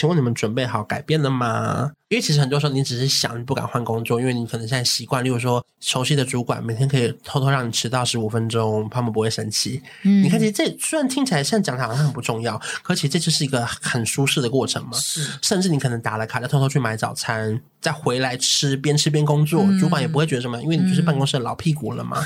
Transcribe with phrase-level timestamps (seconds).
[0.00, 1.90] 请问你们准备好改变了吗？
[2.08, 9.82] 因为其实很多时候你只是想你不敢换工作，因为你可能现在习惯，例如说熟悉的主管每天可以偷偷让你迟到十五分钟，他们不会生气。
[10.04, 14.96] 嗯，你看，其实这虽然听起来现在讲的好像很不重要，可其实这就是一个很舒适的过程嘛。
[14.96, 22.18] 是，甚至你可能打了卡，再偷偷去买早餐，再回来吃，边吃边工作，主管也不会觉得什么，因为你就是办公室的老屁股了嘛。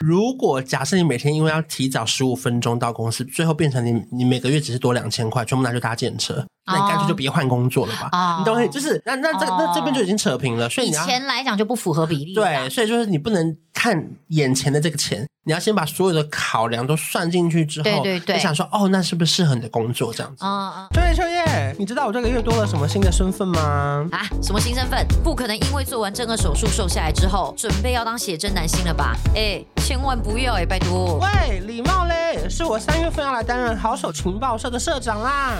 [0.00, 6.44] 如果假设你每天因为要提早十五分钟到公司，最后变成你你每个月只是多两千块，全部拿去搭建车。
[6.68, 8.40] 那你干脆就别换工作了吧，oh.
[8.40, 8.66] 你懂吗？
[8.66, 9.60] 就是那那这、oh.
[9.60, 12.34] 那这边就已经扯平了，所以你要以前来讲就不符合比例。
[12.34, 20.42] 对，所以就是你不能看眼前的这个钱，你要先把所有的考量都算进去之后，对对对，你想说哦，那是不是适合你的工作这样子？
[20.42, 20.88] 嗯嗯。
[20.94, 24.08] 秋叶秋叶，你知道我这个月多了什么新的身份吗？
[24.10, 25.06] 啊，什么新身份？
[25.22, 29.14] 不可能因为做完正颌手术瘦下来之后，准备要当写真男星了吧？
[29.34, 31.20] 哎，千万不要哎，拜托。
[31.20, 35.52] 喂，礼貌嘞，是我三月份要来担任好手情报社的社长啦。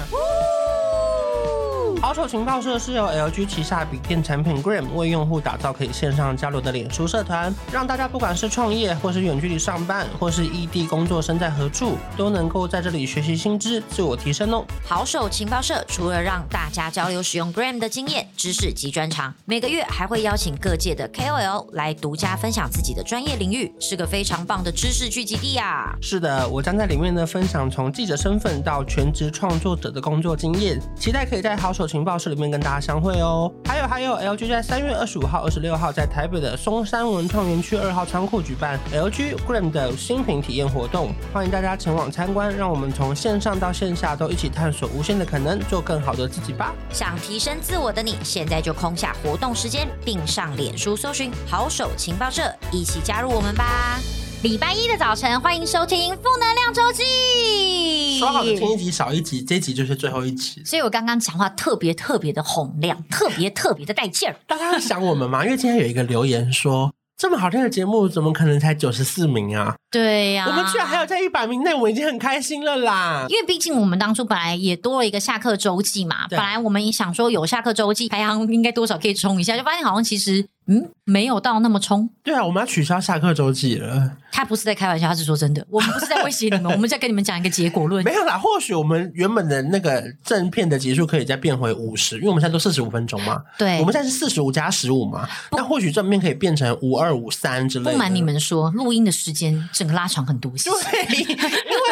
[2.06, 14.64] 好手情报社是由 LG 旗下笔电产品 Gram 为用户打造可以线上交流的脸书社团，让大家不管是创业，或是远距离上班，或是异地工作，身在何处，都能够在这里学习新知，自我提升哦。
[14.84, 25.92] 好手情报社除了让大家交流使用 Gram 的经验、知识及专长，每个月还会邀请各界的 KOL 来独家分享自己的专业领域，是个非常棒的知识聚集地啊！
[26.00, 33.50] 是的，我将在里面呢分享从记者身份到全职创作者的工作经验，期待可以在好手情情报社里面跟大家相会哦。
[33.64, 42.54] 还有还有，LG 在三月二十五号、二十六号在台北的松山文创园区二号仓库举办 LG Gram 的新品体验活动，欢迎大家前往参观。
[42.54, 46.74] 让我们从线上到线下都一起探索无限的可能，做更好的自己吧。
[46.90, 53.98] 想提升自我的你，现在就空下活动时间，并上脸书搜寻好手情报社，一起加入我们吧。
[54.42, 58.18] 礼拜一的早晨，欢迎收听负能量周记。
[58.18, 60.62] 说好的听一集少一集，这一集就是最后一集。
[60.64, 64.36] 所以我刚刚讲话特别特别的洪亮， 特别特别的带劲儿。
[64.46, 65.44] 大家会想我们吗？
[65.44, 69.74] 因为今天有一个留言说，这么好听的节目，怎么可能才九十四名啊？
[69.90, 73.24] 对呀、啊，我们居然还有在一百名内，我已经很开心了啦。
[73.28, 80.46] 因为毕竟我们当初本来也多了一个下课周记嘛，本来我们也想说有下课周记排行应该多少可以冲一下，就发现好像其实。
[80.66, 82.08] 嗯，没有到那么冲。
[82.22, 84.12] 对啊，我们要取消下课周记了。
[84.32, 85.66] 他不是在开玩笑，他是说真的。
[85.70, 88.04] 我们不是在威胁你们，我们在跟你们讲一个结果论。
[88.04, 93.42] 没有啦，或许我们原本的那个正片的结束可以再变回五十，因为我们现在都四十五分钟嘛。
[93.56, 95.26] 对，我们现在是四十五加十五嘛。
[95.52, 97.92] 那或许正片可以变成五二五三之类的。
[97.92, 100.52] 不瞒你们说，录音的时间整个拉长很多。
[100.52, 101.24] 对，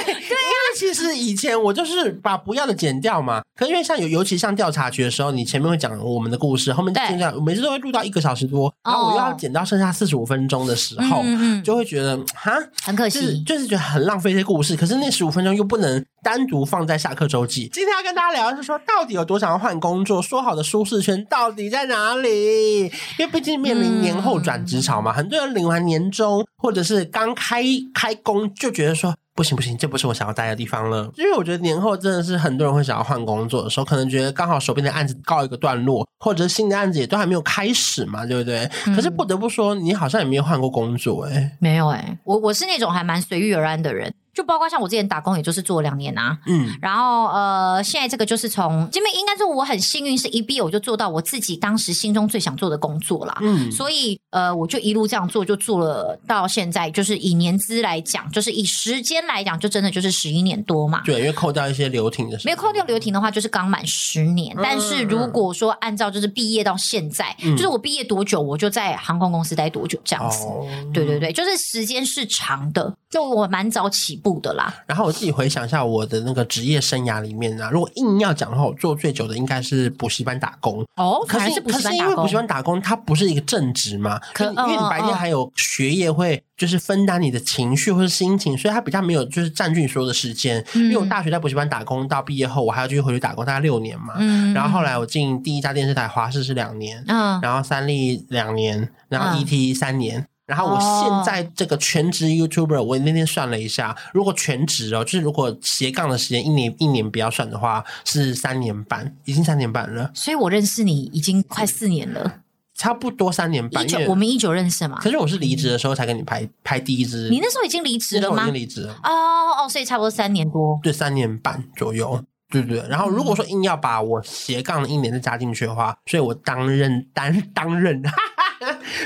[0.01, 3.43] 因为对啊，其实以前我就是把不要的剪掉嘛。
[3.57, 8.73] 可是因为像有，尤其像调查局的时候，你前面会讲我们的故事，后面就这样，每次都会录到一个小时多。
[8.85, 14.77] 然后我又要剪到剩下四十五分钟的时候，嗯嗯、就会觉得哈很可惜，就是，就是觉得很浪费这些故事。
[14.77, 17.71] 可是那十五分钟又不能单独放在下课周记。
[17.73, 20.21] 今天要跟大家聊的是说，到底有多想要换工作？
[20.21, 22.85] 说好的舒适圈到底在哪里？
[23.19, 27.63] 因为毕竟面临年后转职潮嘛，嗯、很多人领完年终或者是刚开
[27.95, 29.15] 开工就觉得说。
[29.35, 31.11] 不行不行，这不是我想要待的地方了。
[31.17, 38.71] 因为我觉得年后真的是很多人会想要换工作的时候，可能觉得刚好手边的案子告一个段落，或者是新的案子也都还没有开始嘛，对不对？
[38.87, 44.15] 嗯、可是不得不说，你好像也没有换过工作、欸，哎，没有哎、欸，我我是那种还蛮随遇而安的人。
[44.35, 61.03] 就包括像我之前打工，也就是做两年啊，嗯，然后呃，现在这个就是从，因为应该说我很幸运，是一毕业我就做到我自己当时心中最想做的工作啦，嗯，所以呃，我就一路这样做，就做了到现在，就是以年资来讲，就是以时间来讲，就真的就是十一年多嘛。
[61.05, 64.55] 对，因为扣掉一些留停的，没有扣掉留停的话，就是刚满十年。
[64.57, 70.45] 嗯、但是如果说按照就是毕业到现在，嗯、就是我毕业多久，我就在航空公司待多久这样子。
[70.45, 74.75] 哦、对对对，就是时间是长的，就我蛮早起步的啦。
[74.89, 75.05] 然后。
[75.05, 81.23] 我自己回想一下我的那个职业生涯里面啊，如果硬要讲的话，我做最久的应该是补习班打工哦。
[81.29, 84.19] 可是，是可是因为补习班打工，它不是一个正职嘛？
[84.33, 90.65] 可因为你白天还有学业，会就是分担你的情绪或者心情，所以它比较没有就是占据你所有的时间。
[90.73, 94.15] 因为我大学在补习班打工，到毕业后我还要继续回去打工，大概六年嘛。
[94.17, 100.27] 嗯然后后来我进第一家电视台华视是两年，嗯然后三立两年，然后 ET 三年。
[100.47, 110.11] 然后我现在这个全职 YouTuber，我那天算了一下，如果全职哦，就是如果斜杠的时间一年一年不要算的话，是三年半，已经三年半了。
[110.15, 112.41] 所以我认识你已经快四年了，
[112.75, 113.83] 差不多三年半。
[113.83, 114.99] 一九，我们一九认识嘛？
[115.01, 117.31] 可是我是离职的时候才跟你拍拍第一支。
[117.31, 118.43] 你那时候已经离职了吗？
[118.43, 118.93] 已经离职了。
[119.03, 120.79] 哦哦，所以差不多三年多。
[120.83, 122.23] 对，三年半左右。
[122.63, 122.89] 对对对。
[122.89, 128.03] 然后如果说硬要把我斜杠的一年再加进去的话，所以我担任 担担任。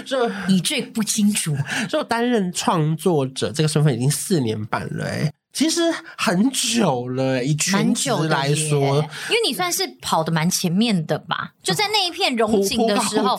[0.06, 1.56] 所以你最不清楚，
[1.90, 5.80] 所以我担任创作者这个身份已经四年半了，哎，其实
[6.16, 8.96] 很久了，以全职来说，
[9.28, 11.52] 因为你算是跑的蛮前面的吧？
[11.62, 13.36] 就在那一片荣景的时候，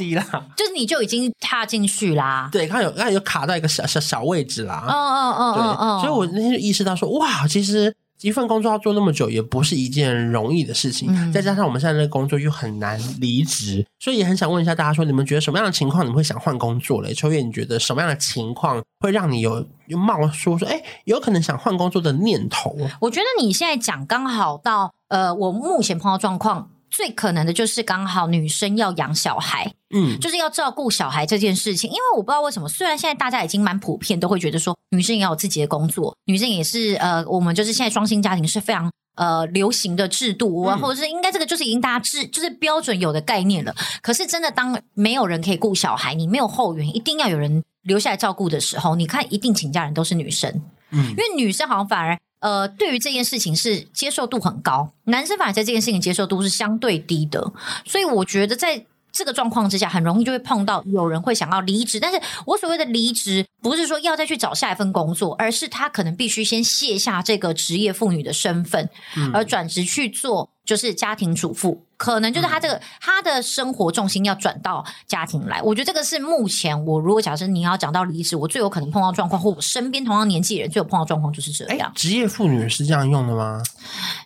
[0.58, 2.50] 就是你就已经踏进去啦。
[2.52, 4.86] 对，刚有刚有卡到一个小小小位置啦。
[4.90, 7.96] 嗯嗯嗯，对，嗯，所以我那天就意识到说，哇，其实。
[8.22, 11.10] 一份工作要做那么久，也不是一件容易的事情。
[11.12, 17.14] 嗯、再加上我们现在的工作又很难离职，所以也很想问一下大家说，你们觉得什么样的情况你们会想换工作嘞？
[17.14, 22.76] 秋月，你觉得什么样的情况会让你有有冒说说，哎，有可能想换工作的念头？
[23.00, 26.70] 我觉得你现在讲刚好到，呃，我目前碰到状况。
[27.00, 31.90] 最可能的就是刚好女生要养小孩，嗯，就是要照顾小孩这件事情。
[31.90, 43.74] 因为我不知道为什么，虽然现在大家已经蛮普遍，都会觉得说女生也要有自己的工作，女生也是呃，我们就是现在双薪家庭是非常呃流行的制度，嗯、或者是应该这个就是已经大家制就是标准有的概念了。
[44.02, 50.62] 可是真的当没有人可以顾小孩，你没有后援，一定要有人留下来照顾的时候，你看一定请假人都是女生，
[50.92, 52.20] 嗯，因为女生好像反而。
[52.40, 57.52] 呃，对于这件事情是接受度很高，男生反而在这件事情接受度是相对低的，
[57.86, 62.00] 所以我觉得在这个状况之下，很容易就会碰到有人会想要离职。
[62.00, 68.88] 但是我所谓的离职，不是说要再去找下一份工作，而是他可能必须先卸下这个职业妇女的身份，
[69.34, 71.84] 而转职去做就是家庭主妇。
[72.00, 81.92] 可能就是他这个、嗯、他的生活重心要转到家庭来，我觉得这个是目前我如果假设你要讲到离职，我最有可能碰到状况，或我身边同样年纪的人最有碰到状况就是这样。
[81.94, 83.62] 职业妇女是这样用的吗？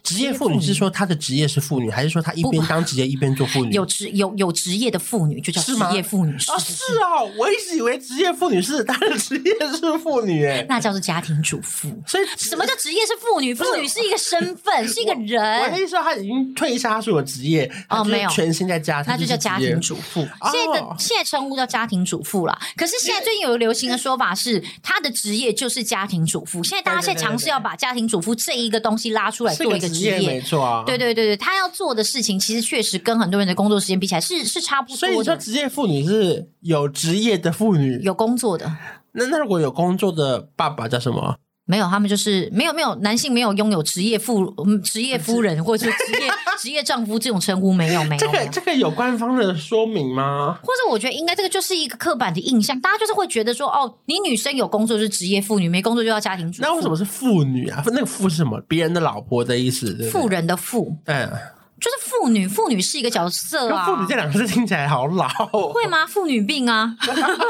[0.03, 3.71] 职业妇女是说她的职业是妇女，还是说她一边当职业一边做妇女？
[3.71, 6.59] 有职有有职业的妇女就叫职业妇女是吗？
[6.59, 11.89] 是是哦，我一直以为职业妇女是她的职业是妇女，哎，那叫做家庭主妇。
[12.05, 13.51] 所以什么叫职业是妇女？
[13.51, 15.61] 妇女是一个身份，是一个人。
[15.63, 18.29] 我的意思说她已经退下，她是我职业哦，没有。
[18.29, 20.21] 全心在家庭，那就叫家庭主妇。
[20.51, 22.57] 现在的现在称呼叫家庭主妇啦。
[22.75, 26.63] 可是现在最近有个流行的说法是，她的职业就是家庭主妇。
[26.63, 30.83] 现在大家现在尝试要把家庭主妇这一个东西拉出来做一个职业，没错啊。
[30.85, 34.99] 对对对对，她要做的事情其实确实跟很多人的工作时间比起来是是差不多的。
[34.99, 38.71] 所以说，职业妇女是有职业的妇女，有工作的。
[39.11, 41.35] 那那如果有工作的爸爸叫什么？
[41.65, 46.29] 没有，他们就是没有没有男性没有拥有职业妇职业夫人或者是职业
[46.59, 48.19] 职业丈夫这种称呼没有没有。
[48.19, 50.59] 这个这个有官方的说明吗？
[50.61, 56.67] 或者我觉得应该这个就是一个刻板的印象，大家就是会觉得说哦，你女生有工作就是职业妇女，没工作就要家庭主妇。
[56.67, 57.81] 那为什么是妇女啊？
[57.87, 58.61] 那个妇是什么？
[58.67, 60.09] 别人的老婆的意思？
[60.11, 60.97] 妇人的妇。
[61.05, 61.29] 嗯。
[61.83, 63.85] 就是妇女，妇女是一个角色啊。
[63.85, 65.27] 妇女这两个字听起来好老，
[65.73, 66.07] 会吗？
[66.07, 66.95] 妇女病啊，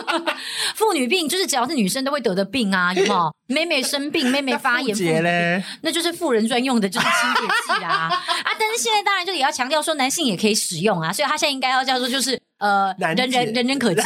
[0.74, 3.32] 妇女病就是只要是女生都会得的病啊，有没有？
[3.46, 7.42] 妹妹生病， 妹妹发炎，妇姐那就是妇人专用的，就是清洁
[7.78, 8.52] 剂啊啊！
[8.58, 14.02] 但是现在当然就也要强调说，男性也可以使用啊，所以他现在应该要叫做就是呃，人人人人可及。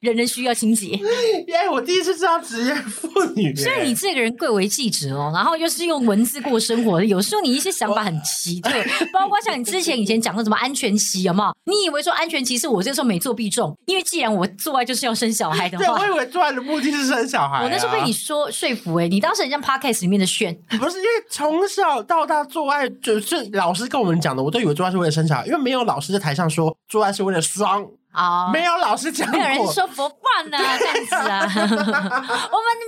[0.00, 0.88] 人人需要清洁。
[0.88, 1.68] 耶！
[1.70, 3.54] 我第一次知道职业妇女。
[3.54, 8.70] 所以你这个人贵为记者哦，然后又是用文字过生活的，有时候你一些想法很奇特，
[9.12, 11.54] 包括像你之前以前讲的什么安全期，有没有？
[11.64, 17.62] 你以为说安全期是我这个时候每做必中，因为既然我做爱就是要生小孩的话，对，我以为做爱的目的是生小孩，啊。
[17.64, 27.86] 我那时候被你说说服哎，你当时很像 Podcast 里面的炫，不是因为从小到大做爱就是老师跟我们讲的，我都以为做爱是为了生小孩，因为没有老师在台上说做爱是为了爽。
[28.12, 31.70] 啊，oh, 没有老师讲过，没有人说佛饭呢， 这样子啊， 我们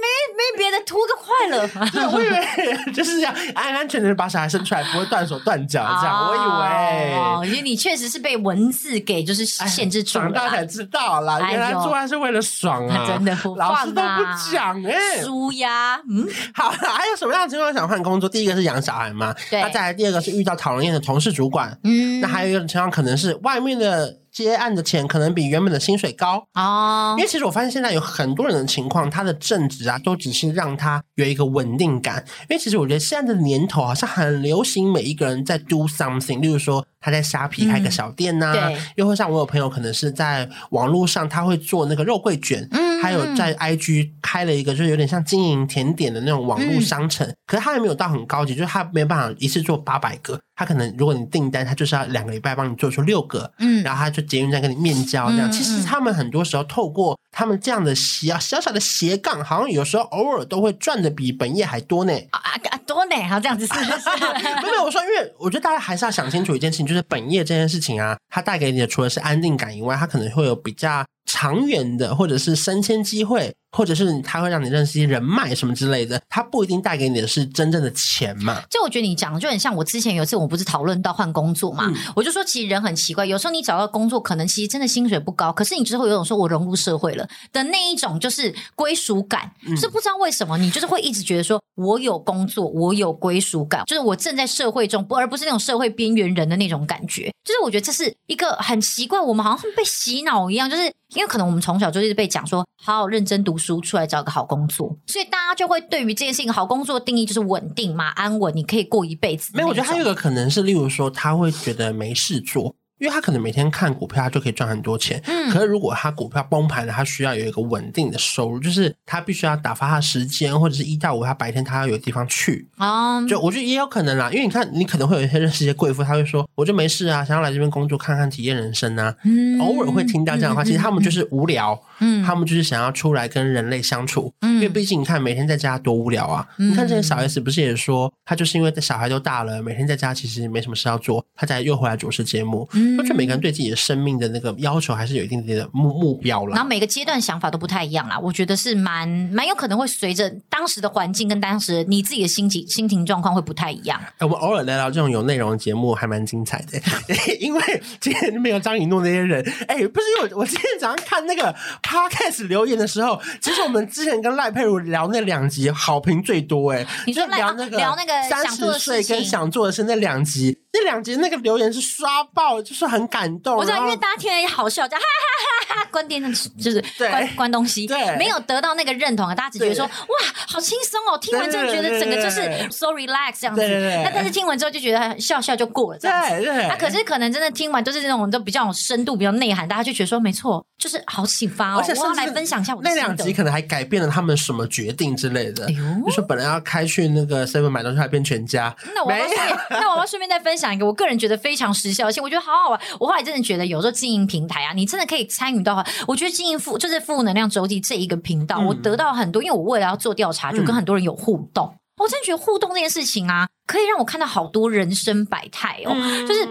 [0.02, 1.64] 没没别的，图个快乐。
[1.92, 6.18] 对，我以为就是这样安安全全把小孩生出来，不会断手断脚这样。
[6.18, 10.24] Oh, 我以为，我觉得你确实是被文字给就是限制住了。
[10.24, 16.00] 长大才知道啦，原来做爱是为了爽啊， 真的、啊，老师都不讲哎、欸，舒压。
[16.10, 18.28] 嗯，好，还有什么样的情况想换工作？
[18.28, 23.91] 第一个是养小孩嘛，对，那再来第二个是遇到讨人厌的同事主管，嗯，那还有一种情况可能是外面的。
[23.92, 27.18] to 接案的钱可能比原本的薪水高啊，oh.
[27.18, 32.24] 因为其实我发现现在有很多人的情况，他的正职啊，都只是让他有一个稳定感。
[32.48, 36.84] 因为其实我觉得现在的年头好像很流行，每一个人在 do something，例如说。
[37.04, 47.26] 他在虾皮开个小店呐、啊，嗯、又或像我有朋友可能是在网络上，他会做那个肉桂卷，嗯，还有在 IG 开了一个，就是有点像经营甜点的那种网络商城。
[47.26, 55.48] 嗯、可是他还没有到很高级，就是他没有办法一次做八百个，他可能如果你订单，他就是要两个礼拜帮你做出六个，嗯，然后他就捷运站跟你面交这样。
[55.48, 62.12] 嗯、其实他们很多时候透过他们这样的小小小的斜杠，好像有时候偶尔都会赚的比本业还多呢。
[62.30, 63.16] 啊啊，多呢？
[63.16, 63.90] 然后这样子是不是？
[64.62, 73.54] 没有，我说，因为我觉得大家还是要想清楚一件事情，就是本业这件事情啊，它带给你的除了是安定感以外，它可能会有比较长远的，或者是升迁机会。
[73.72, 78.62] 或者是他会让你认识一些人脉什么之类的，他不一定带给你的是真正的钱嘛？
[78.70, 97.32] 就我觉得你讲的就很像我之前有一次我不是讨论到换工作嘛，嗯、我就说其实人很奇怪，有时候你找到工作可能其实真的薪水不高，可是你之后有种说我融入社会了的那一种就是归属感，嗯、是不知道为什么你就是会一直觉得说我有工作，我有归属感，就是我正在社会中，不而不是那种社会边缘人的那种感觉。
[97.44, 104.42] 就是我觉得这是一个很奇怪，我们好像被洗脑一样，就是因为可能我们从小就一直被讲说好好认真读出来找个好。
[104.52, 109.50] 工作，所以大家就会对于这件事情，好工作的定义就是稳定嘛，安稳，你可以过一辈子。
[109.54, 112.74] 没有，我觉得还有一个可能是，例如说，他会觉得没事做。
[113.02, 115.20] 因为他可能每天看股票，他就可以赚很多钱。
[115.24, 122.68] 嗯，可是如果他股票崩盘了，他需要有一个稳定的收入，就是他必须要打发他的时间，或者是一到五他白天他要有地方去。
[122.76, 129.12] 啊、嗯，就我觉得也有可能啦，因为你看，你可能会有一些认识一些贵妇，他会说，我就没事啊，想要来这边工作看看体验人生啊。
[129.24, 134.32] 嗯，偶尔会听到这样的话，其实他们就是无聊，嗯，他们就是想要出来跟人类相处。
[134.42, 136.46] 嗯，因为毕竟你看每天在家多无聊啊。
[136.58, 142.66] 嗯，你看这些小 S 不是也说，他就是因为小孩都大了，每天在家其实没什么事要做，他才又回来主持节目。
[142.72, 143.76] 嗯，我觉得每个人对自己的。
[143.82, 148.16] 生命的那个要求还是有一定点的目目标了，然后每个阶段想法都不太一样啦。
[148.16, 154.00] 我觉得是蛮蛮有可能会随着当时的环境跟当时你自己的心情心情状况会不太一样。
[154.18, 156.80] 哎，我们偶尔聊聊这种有内容的节目还蛮精彩的，
[157.40, 159.44] 因为今天没有张雨诺那些人。
[159.66, 173.56] 哎，不是因为我我今天早上看那个 podcast 留言的时候，其实我们之前跟赖佩如聊那两集好评最多哎，你说聊那个聊那个三十岁跟想做的事那两集，那两集那个留言是刷爆，就是很感动。
[173.56, 180.16] 我知道，因为大家听了也好笑，就哈哈哈哈，关电视就是关关东西，对，没有得到那个认同啊，大家只觉得说哇，
[180.48, 183.62] 好轻松哦，听完之后觉得整个就是 so relax 这样子。
[184.02, 186.50] 那但是听完之后就觉得笑笑就过了这样子。
[186.68, 191.78] 那可是可能真的听完都是这种都比较有深度、比较内涵，大家就觉得说没错，就是好启发哦。
[191.78, 192.90] 而且我要来分享一下我的。
[192.90, 195.66] 那两集可能还改变了他们什么决定之类的。
[195.66, 198.74] 哎呦，就是本来要开去那个 seven 买东西，还变全家。
[198.92, 199.38] 那我要顺
[199.70, 202.80] 那我要顺便再分享一个，我个人觉得非常时效性，我觉得好好玩。
[202.98, 203.52] 我后来真的觉。
[203.52, 205.84] 得有时候经营平台啊，你真的可以参与到。
[206.08, 211.66] 我觉得经营负就是负能量周记这一个频道，嗯、我得到很多，因为我为了要做调查，就跟很多人有互动。
[211.66, 215.92] 嗯、我真的觉得互动这件事情啊，可以让我看到好多人生百态哦。
[215.94, 216.44] 嗯、就是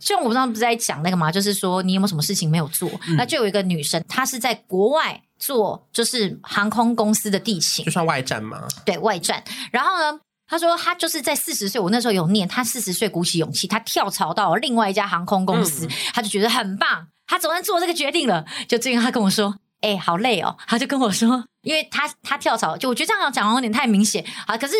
[0.00, 2.88] 就我刚刚不是在讲那个嘛，就是说你有没有什么事情没有做？
[3.08, 8.66] 嗯、那就有一个女生，她是在国外做，就是航空公司的地勤，就算外站吗？
[8.84, 9.42] 对外站。
[9.70, 10.20] 然后呢？
[10.46, 18.44] 她说她就是在四十岁，我那时候有念，她四十岁鼓起勇气，她跳槽到另外一家航空公司，嗯、他就觉得很棒，她总算做这个决定了。
[18.68, 24.56] 就最近她跟我说：“哎、欸，好累哦。”他就跟我说，因为他他跳槽，就我觉得这样讲有点太明显啊。
[24.58, 24.74] 可是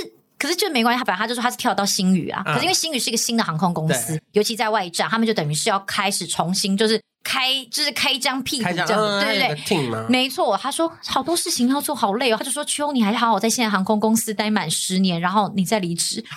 [0.45, 7.01] 可是就没关系，他本来他就说他是跳到星宇啊，嗯、可是因为星宇是一个新的航空公司，尤其在外站，他们就等于是要开始重新就是。
[7.27, 10.55] 开就是开一张屁股这样子，对不对，没错。
[10.59, 16.23] 他说好多事情要做好累哦，他就说秋，你还是好好在现在航空公司待满十年，然后你再离职。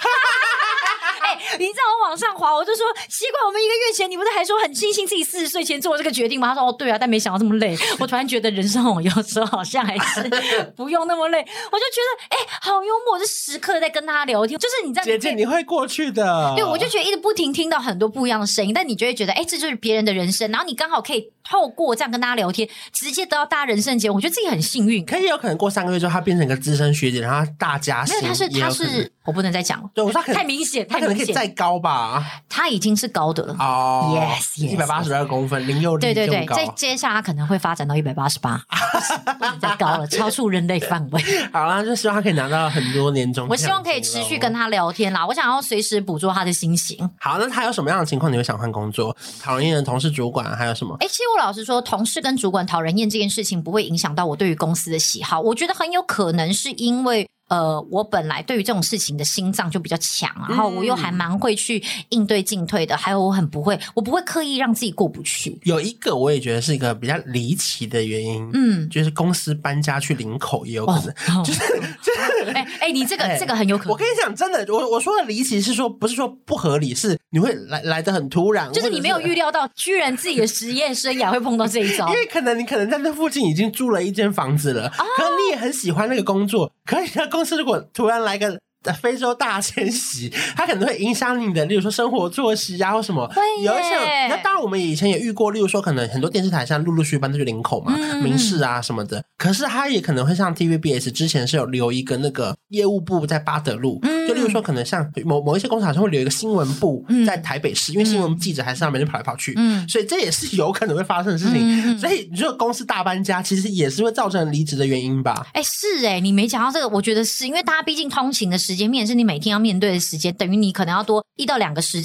[1.60, 6.50] 你在我往上滑，我就说奇怪，我们一个月前你不是还说很庆幸自己四十岁前做了这个决定吗？
[6.50, 7.77] 他说哦对啊，但没想到这么累。
[8.00, 10.30] 我突然觉得人生哦，有时候好像还是
[10.75, 11.39] 不用那么累。
[11.39, 14.60] 我就觉得哎、欸，好幽默，就时刻在跟他聊天。
[14.60, 16.54] 就是你在姐姐，你会过去的。
[16.56, 20.51] 对，我就觉得一直不停听到很多不一样的声音，但你就会觉得哎、欸，这就是别人的人生。
[20.51, 24.16] 然后你刚好可以透过这样跟大家聊天，直接得到大家人生的结果。
[24.16, 25.06] 我觉得自己很幸运。
[25.06, 28.22] 可以有可能过三个月之后，他变成一个资深学姐，然后大家没有。
[28.22, 29.89] 他是他是，我不能再讲了。
[29.94, 32.24] 对，我说太明显，太明显，他可能可以再高吧。
[32.50, 38.62] 他已经是高的了哦，yes，一百八十二公分，零六零，对对对，再接下来可能会发展到一百八十八，
[39.39, 41.22] 不能再高了，超出人类范围。
[41.54, 43.48] 好啦，就希望他可以拿到很多年终。
[43.50, 47.10] 我希望可以持续跟他聊天啦，我想要随时捕捉他的心情。
[47.20, 49.16] 好，那他有什么样的情况你会想换工作？
[49.42, 50.96] 讨厌的同事、主管还有什么？
[51.00, 55.39] 哎、欸，其实我老实说，同事跟主管讨人厌这件事情不会影响到我对于公司的喜好。
[55.39, 57.27] 我觉得很有可能是因为。
[57.48, 65.60] 呃，我本来对于这种事情的心脏就比较强，然后我又还蛮会去应对进退的，还有我很不会，我不会刻意让自己过不去。
[65.63, 71.60] 有一个我也觉得是一个比较离奇的原因，嗯，就是公司搬家去林口也有可能， 就是
[72.01, 73.92] 就是，哎哎，你这个这个很有可能。
[73.94, 82.08] 我跟你讲，真的，我我说的离奇是说不是说不合理，是你会来来的很突然，就是你没有预料到，居然自己的实验生涯会碰到这一招。
[82.10, 88.60] 因为可能你可能在那附近已经住了一间房子了，可能你也很喜欢那个工作，可以公司如果突然来个
[89.01, 93.29] 非洲大迁徙， 它可能会影响你的，例如说生活作息啊，或什么。
[93.63, 99.24] 有一些，那当然我们以前也遇过，例如说可能很多电视台像陆陆续续搬出去领口嘛，嗯、民视啊什么的。
[99.38, 111.55] 可是它也可能会像 TVBS 之前是有留一个那个业务部在八德路，嗯、就例如说，可能像某某一些工厂，它会留一个新闻部在台北市，嗯、因为新闻记者还是上面就跑来跑去，嗯，所以这也是有可能会发生的事情。
[111.57, 115.48] 嗯、所以你说公司大搬家，其实也是会造成离职的原因吧？
[115.53, 122.01] 哎、欸，是哎、欸，你没讲到这个，我觉得是因为大家毕竟通勤的时间，面是你每天要面对的时间，等于你可能要多一到两个时。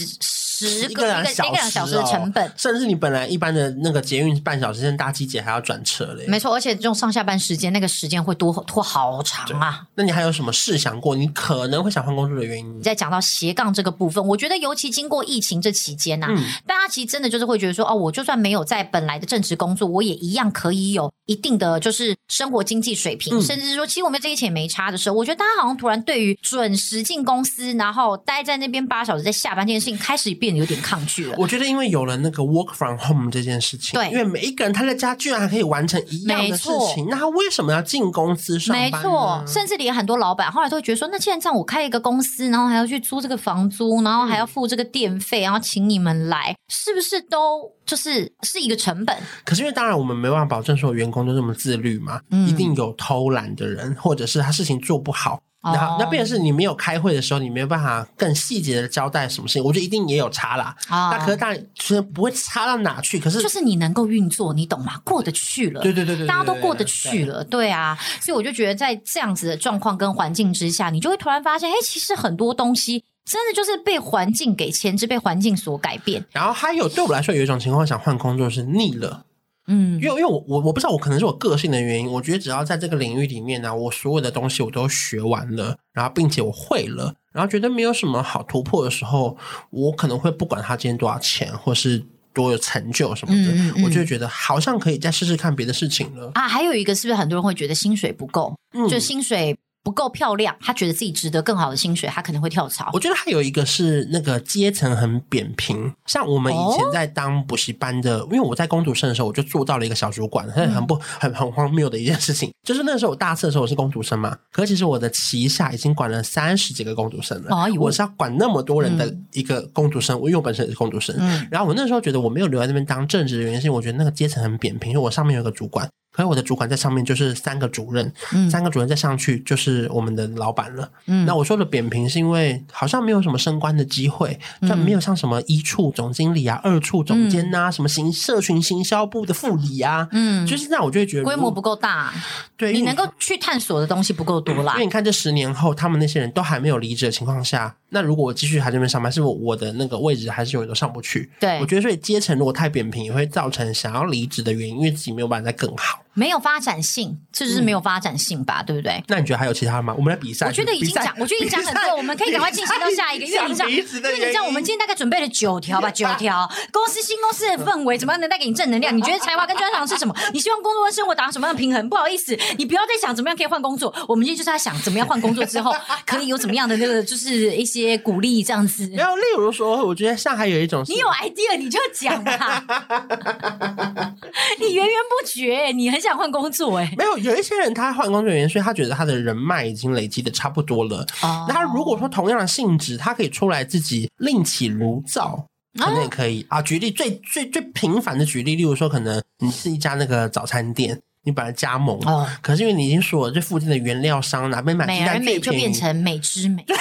[0.68, 6.24] 十个一个一个两小时的成本，甚至你本来一般的那个捷运半小时，现在搭机捷还要转车嘞。
[6.26, 9.86] 没错，而且这种上下班时间，那个时间会多拖好长啊。
[9.94, 12.78] 那你还有什么试想过，你可能会想换工作的原因？
[12.78, 31.34] 你在讲到斜杠这个部分，我觉得尤其经过疫情这期间呐、啊，嗯、大家其实真的就是会觉得说，哦，我就算没有在本来的正职工作，我也一样可以有一定的就是生活经济水平，嗯、甚至是说，其实我们这些钱也没差的时候，我觉得大家好像突然对于准时进公司，然后待在那边八小时在下班这件事情，开始变得有点抗拒了。
[31.38, 38.90] 我觉得，因为有了那个 work from home 这件事情，对，因为每一个人他在家居然还可以完成一样的事情，那他为什么要进公司上班？
[38.90, 49.16] 没错，甚至连很多老板后来都会觉得说，那既然这样，我开一个公司，然后还要去租这个房租，然后还要付这个电费，然后请你们来，是不是都就是是一个成本？
[49.44, 55.40] 可是因为当然我们没办法保证所有员工都这么自律嘛，嗯，一定有偷懒的人，或者是他事情做不好。
[55.62, 59.64] 然后，那变成是你没有开会的时候，你没有办法更细节的交代什么事情。
[59.64, 60.74] 我觉得一定也有差啦。
[60.88, 63.20] 啊，那可是当然其实不会差到哪去。
[63.20, 64.98] 可是就是你能够运作，你懂吗？
[65.04, 65.80] 过得去了。
[65.80, 67.44] 对对对对，大家都过得去了。
[67.44, 76.24] 对啊，所以我就觉得在这样子的状况跟环境之下，你就会突然发现，哎，其实很多东西真的就是被环境给牵制，被环境所改变。
[76.32, 79.24] 然后还有对我来说，有一种情况想换工作是腻了。
[79.72, 89.36] 嗯，因为因为我我我不知道，我可能是我个性的原因，我觉得只要在这个领域里面呢、啊，我所有的东西我都学完了，然后并且我会了，然后觉得没有什么好突破的时候，
[89.70, 96.46] 我可能会不管他今天多少钱，或是多有成就什么的，嗯嗯、我就觉得好像可以再试试看别的事情了啊。
[96.46, 98.54] 还有一个是不是很多人会觉得薪水不够？
[98.74, 99.56] 嗯，就薪水。
[99.82, 102.90] 不够漂亮，他觉得自己值得更好的薪水，他可能会跳槽。
[102.92, 125.88] 我觉得还有一个是那个阶层很扁平，像我们以前在当补习班的，哦、因为我在工读生的时候，我就做到了一个小主管，很很不很很荒谬的一件事情， 就是那时候我大四的时候我是工读生嘛，可其实我的旗下已经管了三十几个工读生了，哦、我是要管那么多人的一个工读生，嗯、因为我本身也是工读生，嗯、然后我那时候觉得我没有留在那边当正职的原因是，我觉得那个阶层很扁平，因为我上面有个主管。
[126.12, 130.88] 可是我的主管在上面就是三个主任，嗯、三个主任再上去就是我们的老板了。
[131.06, 142.12] 嗯，那我说的扁平是因为好像没有什么升官的机会，嗯、就没有像什么一处总经理啊、二处总监呐、什么行社群行销部的副理啊，嗯，就是那我就会觉得规模不够大，
[142.56, 144.74] 对，你能够去探索的东西不够多啦。
[144.74, 147.74] 因为你看这十年后，他们那些人都还没有离职的情况下。
[147.94, 151.30] 那如果我继续还在那边上班，是不是我的那个位置还是有的上不去？
[151.38, 158.60] 对，我觉得所以阶层如果太扁平，也会造成想要离职的原因，因为自己没有办法再更好，没有发展性，这就是没有发展性吧？
[158.62, 159.02] 嗯、对不对？
[159.08, 159.94] 那你觉得还有其他的吗？
[159.96, 168.96] 我们来比赛，我觉得已经讲，我觉得已经讲很多，我们可以赶快进行到下一个，因为你知道，因为你知道，我们今天大概准备了九条吧， 九条公司新公司的氛围怎么样能带给你正能量？
[168.96, 170.14] 你觉得才华跟专长是什么？
[170.32, 171.88] 你希望工作跟生活达到什么样的平衡？
[171.88, 178.88] 不好意思，你不要再想怎么样可以换工作，我们今天就是在想怎么样换工作之后可以有怎么样的那个，就是一些鼓励这样子。
[178.94, 182.62] 然后，例如说，我觉得上海有一种，你有 idea 你就讲吧，
[184.60, 186.92] 你源源不绝，你很想换工作哎。
[186.98, 191.06] 没有，有一些人他换工作原因，所以他觉得他的人脉已经累积的差不多了。
[191.22, 195.46] 哦，那他如果说同样的性质，他可以出来自己另起炉灶，
[195.78, 196.60] 可能也可以啊。
[196.60, 201.00] 举例最最最频繁的举例，例如说，可能你是一家那个早餐店。
[201.24, 206.62] 你把它加盟，哦，可是因为你已经说了，这附近的原料商哪边买鸡蛋最便宜，美而美就变成美之美。
[206.66, 206.76] 对，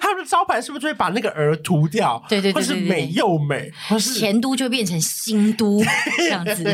[0.00, 2.20] 他们的招牌是不是就会把那个儿涂掉？
[2.28, 5.80] 对对对，或是美又美，或是前都就变成新都。
[6.16, 6.64] 这样子。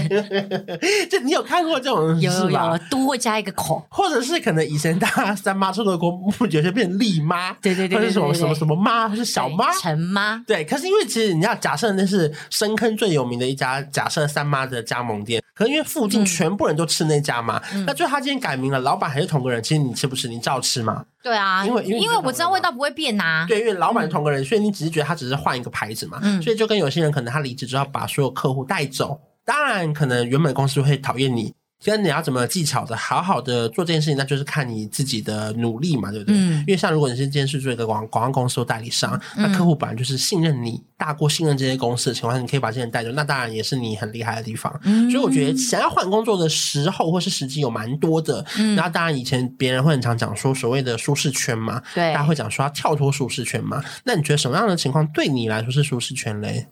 [1.10, 10.42] 就你有看过这种有有有，都会加一个口，或者是可能以前大家三妈出的锅，不久就变成丽妈，对对对，或者什么什么什么妈，或是小妈、陈妈。
[10.46, 17.62] 对，可是因为其实你要假设那是深坑最有名的一家假设三妈的加盟店，可是因为附近全部人都吃那家嘛。
[17.86, 21.04] 那就他今天改名了，老板还是同个人，其实你吃不吃，你照吃嘛？
[21.22, 23.46] 对啊，因为因为，因为我知道味道不会变呐、啊。
[23.48, 26.18] 对，因为老板是同个人，所以你只是觉得他只是换一个牌子嘛。
[26.22, 31.54] 嗯，所以就跟有些人可能他离职之后把所有客户带走，当然可能原本公司会讨厌你。
[31.84, 36.34] 跟你要怎么技巧的好好的做这件事情，那就是看你自己的努力嘛，对不对？
[36.34, 44.80] 嗯，因为像如果你是今天是做一个广广告公司或代理商，那客户本来就是信任你大过信任这些公司的情况下，你可以把这些人带走，那当然也是你很厉害的地方。
[44.84, 48.42] 嗯，所以我觉得想要换工作的时候或是时机有蛮多的。
[48.56, 53.84] 嗯，然后当然以前别人会很常讲说所谓的舒适圈嘛，对，大家会讲说要跳脱舒适圈嘛。
[54.04, 56.68] 那你觉得什么样的情况对你来说是舒适圈嘞？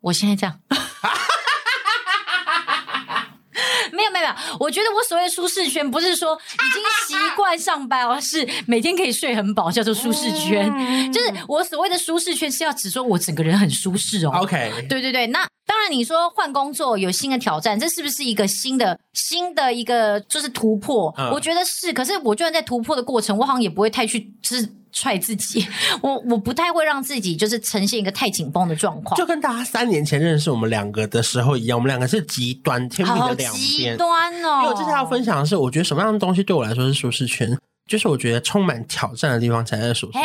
[0.00, 0.60] 我现在这样。
[4.14, 10.70] 没有我觉得我所谓的舒适圈不是说已经习惯上班，而是每天可以睡很饱，叫做舒适圈。
[10.72, 14.30] 嗯、就是我所谓的舒适圈是要指说我整个人很舒适哦。
[14.42, 21.12] OK，对对对，那当然你说换工作有新的挑战，这是不是一个新的新的一个就是突破？
[21.18, 21.92] 嗯、我觉得是。
[21.92, 24.68] 可是我就算在突破的过程，我好像也不会太去就是。
[24.94, 25.66] 踹自己，
[26.00, 34.60] 我我不太会让自己就是呈现一个太紧绷的状况，就跟大家三年前认识我们两个的时候一样，我们两个是极端天平的两边，极端哦。
[34.62, 40.22] 因为我这次要分享的是，我觉得什么样的东西对我来说是舒适圈，就是我觉得充满挑战的地方才是舒适圈。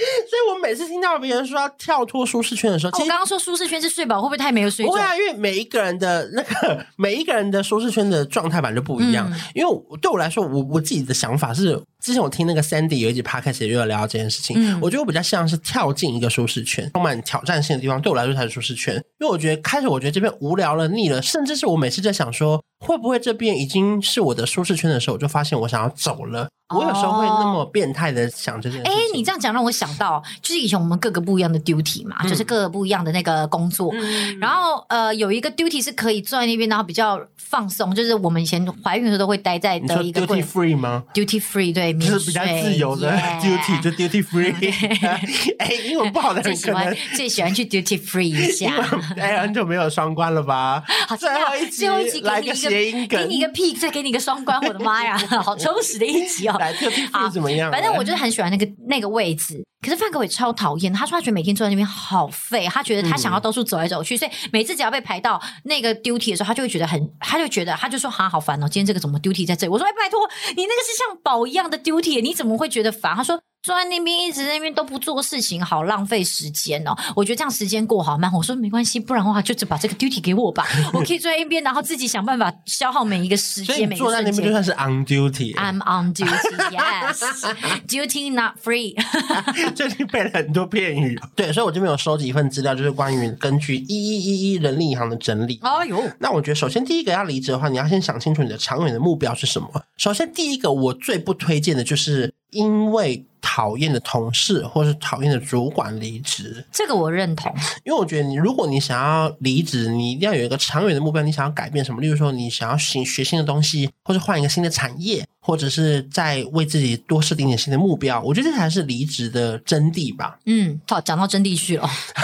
[0.28, 4.88] 所以我每次听到别人说要跳脱舒适圈的时候，其实我刚刚说舒适圈是睡饱，会不会太没有水准？
[4.88, 9.30] 不会啊，因为每一个人的那个 每一个人的舒适圈的状态版就不一样。
[9.30, 14.56] 嗯、因为对我来说，我我自己的想法是，之前我听那个 Sandy 有一集 Podcast 也有聊到这件事情。
[14.58, 18.94] 嗯、我觉得我比较像是跳进一个舒适圈，充满挑战性的地方，对我来说才是舒适圈。
[19.20, 26.48] 因为我觉得开始我觉得这边无聊了、腻了，甚至是我每次在想说会不会这边已经是我的舒适圈的时候，我就发现我想要走了。
[26.74, 28.92] 我有时候会那么变态的想这件事情。
[28.92, 33.90] 哎、欸，你这样讲让我想到，就是以前我们各个不一样的 duty 嘛，嗯、就是各个不一样的那个工作。
[33.94, 37.94] 嗯、然后呃，有一个 duty 是可以坐在那边，然后比较放松。
[37.94, 44.54] 就是我们以前怀孕的时候都会待在的一个 duty free 吗？duty free 对，就是比较自由的 duty，Yeah 就 duty free。
[45.58, 48.72] 哎， 英文不好的人可能最喜欢去 duty free 一下。
[49.16, 50.82] 哎，很久没有双关了吧？
[51.08, 54.60] 好，最后一集，最后一集来个谐音梗，给你一个屁，再给你一个双关。
[54.60, 56.59] 我的妈呀，好充实的一集哦。
[56.60, 57.70] 来，特地怎么样？
[57.72, 59.60] 反正我就是很喜欢那个那个位置。
[59.82, 69.72] 可是范可伟超讨厌，他说他觉得每天坐在那边好废，他觉得他想要到处走来走去，嗯、所以每次只要被排到那个 duty 的时候，他就会觉得很，他就觉得他就说哈好烦哦，今天这个怎么 duty 在这里？
[69.72, 70.20] 我说哎，拜托
[70.54, 73.16] 你那个是像宝一样的 duty，你怎么会觉得烦？
[73.16, 73.40] 他说。
[73.62, 76.96] 坐在那边一直在那边都不做事情，好浪费时间哦！
[77.14, 78.32] 我觉得这样时间过好慢。
[78.32, 83.86] 我说没关系，不然的话就只把这个 duty 给我吧，我可以坐在一边，然后自己想办法消耗每一个时间。
[83.86, 85.54] 每坐在那边就算是 on duty。
[85.56, 86.30] I'm on duty,
[86.70, 87.20] yes.
[87.86, 88.94] Duty not free。
[89.76, 95.60] 最近背了很多片语，对，所以我这边有收集一份资料，就是关于根据一一一一人力银行的整理。
[95.62, 99.68] 哎呦，那我觉得首先第一个要离职的话，你要先想清楚你的长远的目标是什么。
[99.98, 103.26] 首先第一个我最不推荐的就是因为。
[103.40, 107.52] 讨厌的同事或是讨厌的主管离职，这个我认同。
[107.84, 111.22] 因为我觉得你，如果你想要离职，你一定要有一个长远的目标。
[111.22, 112.00] 你想要改变什么？
[112.00, 115.26] 例如说，你想要新学新的东西，或者换一个新的产业。
[115.42, 120.38] 或者是再为自己多设定点新的目标，我觉得这才是离职的真谛吧。
[120.44, 121.88] 嗯，好，讲到真谛去了。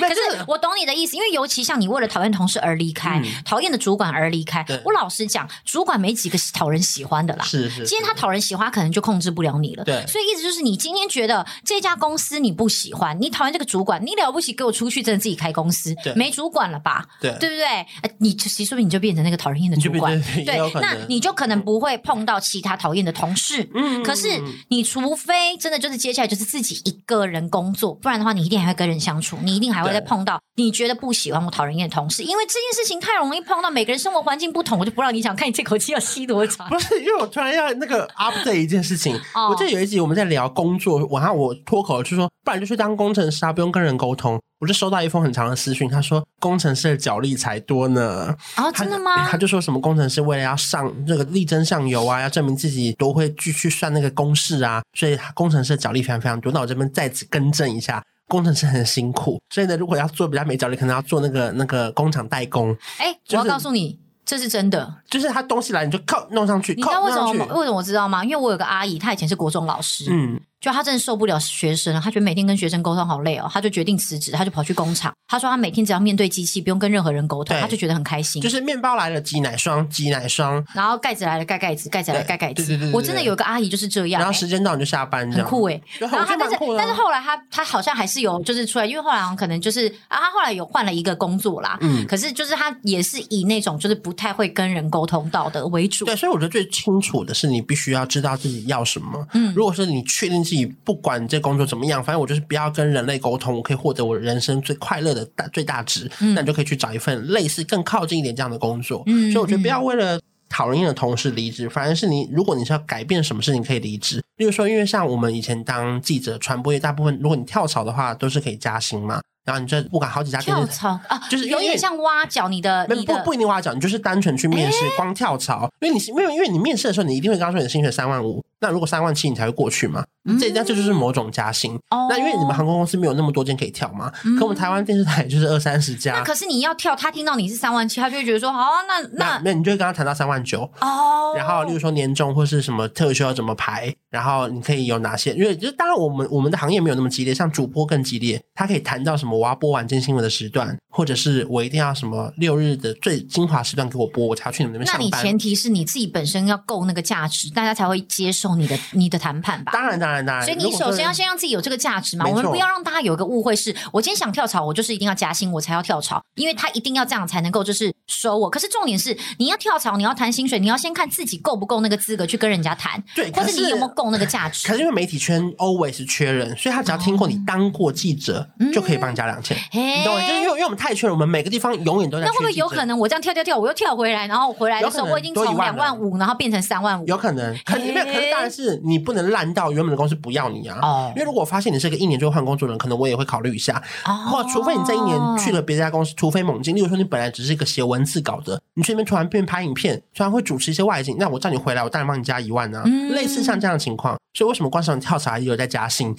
[0.00, 4.64] 可是我懂你的意思，因为尤其像你为了讨厌同事而离开，讨厌的主管而离开。
[4.84, 7.44] 我老实讲，主管没几个讨人喜欢的啦。
[7.44, 7.84] 是是。
[7.84, 9.82] 今天他讨人喜欢，可能就控制不了你了。
[9.82, 10.06] 对。
[10.06, 17.04] 所以意思就是，你今天觉得这家公司你不喜欢，你讨厌这个主管，你了不起，给我出去，真的自己开公司，没主管了吧？
[17.20, 18.12] 对，对不对？
[18.18, 20.20] 你其实说不定你就变成那个讨人厌的主管。
[20.44, 21.87] 对，那你就可能不会。
[21.88, 24.28] 会碰到其他讨厌的同事，嗯，可是
[24.68, 36.68] 你除非真的就是接下来就是自己一个人工作，不然的话，你一定还会跟人相处，你一定还会再碰到你觉得不喜欢或讨人厌的同事，因为这件事情太容易碰到，每个人生活环境不同，我就不让你想看你这口气要吸多长。
[36.70, 44.38] 不是，因为我突然要那个 update 一件事情，哦、我记得有一集我们在聊工作，然后我脱口就说，不然就去当工程师啊，不用跟人沟通。
[44.60, 48.34] 我就收到一封很长的私讯，他说工程师的脚力才多呢。
[48.56, 49.28] 啊，真的吗？
[49.28, 56.50] 他就说什么工程师为了要上这个力争上游啊，要证明自己都会继续算那个公式啊，所以工程师的角力非常非常多。
[56.50, 62.76] 那我这边再次更正一下，工程师很辛苦，所以呢，如果要做比较没脚力，可能要做那个那个工厂代工。
[62.98, 66.74] 哎，我要告诉你，这是真的，就是他东西来你就靠弄上去。
[66.74, 67.44] 你知道为什么？
[67.54, 68.24] 为什么我知道吗？
[68.24, 70.06] 因为我有个阿姨，她以前是国中老师。
[70.10, 70.40] 嗯。
[70.60, 75.12] 就他真的受不了学生了，他觉得每天跟学生沟通好累哦，他就决定辞职，他就跑去工厂。
[75.28, 78.42] 他说他每天只要面对机器，不用跟任何人沟通，对他就觉得很开心。
[78.42, 82.66] 就是面包来了挤奶霜，挤奶霜，然后盖子来了盖盖子，盖子来了盖盖子。
[82.66, 84.20] 对对对，我真的有一个阿姨就是这样。
[84.20, 85.80] 然后时间到你就下班，很酷诶。
[85.98, 91.78] 然后他但是但是后来他他好像还是有就是出来，因为后来可能就是啊，他后来有换了一个工作啦。
[91.82, 92.04] 嗯。
[92.06, 96.04] 可是就是他也是以那种就是不太会跟人沟通到的为主。
[96.04, 99.24] 对，所以我觉得最清楚的是你必须要知道自己要什么。
[99.34, 99.52] 嗯。
[99.54, 101.18] 如果说你确定自己不管。
[101.28, 102.02] 这工作怎么样？
[102.02, 106.10] 反正我就是不要跟人类沟通，我可以获得我人生最快乐的大最大值。
[106.20, 109.02] 嗯，那你就可以去找一份类似更靠近一点这样的工作。
[109.06, 114.22] 嗯，所以我觉得不要为了讨人厌的同事离职，反而是你，如果你是要改变什么事情可以离职。
[114.38, 119.20] 例如说，因为像我们以前当记者、传播业，大部分如果你跳槽的话，都是可以加薪嘛。
[119.44, 125.70] 然后你这不管好几家跳槽啊，就是有点像挖角你的，不不一定挖角，你就是单纯去面试，光跳槽。
[125.80, 128.44] 因为你是因为因为你面试的时候，你一定会跟他说你的薪水三万五。
[128.60, 130.04] 那如果三万七你才会过去嘛？
[130.28, 131.74] 嗯、这这就是某种加薪。
[131.90, 136.14] 哦、那因为你们航空公司没有那么多间可以跳嘛，嗯、可我们台湾电视台就是二三十家。
[136.14, 141.32] 那可是你要跳，他听到你是三万七，他就会觉得说好啊，那那那你就会跟他谈到三万九哦。
[141.36, 145.32] 然后例如说年终或是什么特休要怎么排，然后你可以有哪些？
[145.32, 155.08] 因为就是当然我们我们的行业没有那么激烈，像主播更激烈，他可以谈到什么我要播晚间新闻的时段，或者是我一定要什么六日的最精华时段给我播，我才要去你们那边上班。
[155.08, 159.70] 那你前提是你自己本身要够那个价值，大家才会接受你的你的谈判吧？
[159.72, 160.44] 当然当然当然。
[160.44, 162.26] 所以你首先要先让自己有这个价值嘛。
[162.26, 168.50] 我们不要让大家有一个误会是，是我今天想跳槽，我就是一定要加薪，我才要跳槽，因为他一定要这样才能够就是收我。
[168.50, 174.66] 可是重点是，你要跳槽，你要谈薪水，你要先看自己够不够那个资格去跟人家谈，对，或者你有没有够那个价值。
[174.66, 179.56] 可是因为媒体圈 always 缺人，所以他只要听过你当过记者，嗯、就可以帮你加两千。
[179.72, 180.20] 嗯、你懂吗？
[180.26, 182.24] 就是因为因为我们太缺了，我们每个地方永远都在。
[182.26, 187.06] 那会不会有可能我这样跳跳跳，我又跳回来，然后回来的时候我已经从两万五，然后变成三万五？
[187.06, 190.78] 有可能，可是可是当然是你不能烂到原本的公司不要你啊。
[190.82, 193.82] 哦，因为如果我发现你是个一年就会换工作的人，可能我也会考虑一下。
[194.04, 202.82] 哦，或除非你这一年去了别家公司突飞猛进，例如说你本来只是一个写文字稿的，你去那边突然变拍影片，突然会主持一些外景，那我叫你回来，我当然帮你加一万啊。
[202.84, 204.16] 嗯，类似像这样的情况。
[204.34, 206.14] 所以为什么光是跳槽也有在加薪？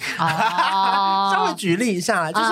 [1.50, 2.46] 微举例一下，就是、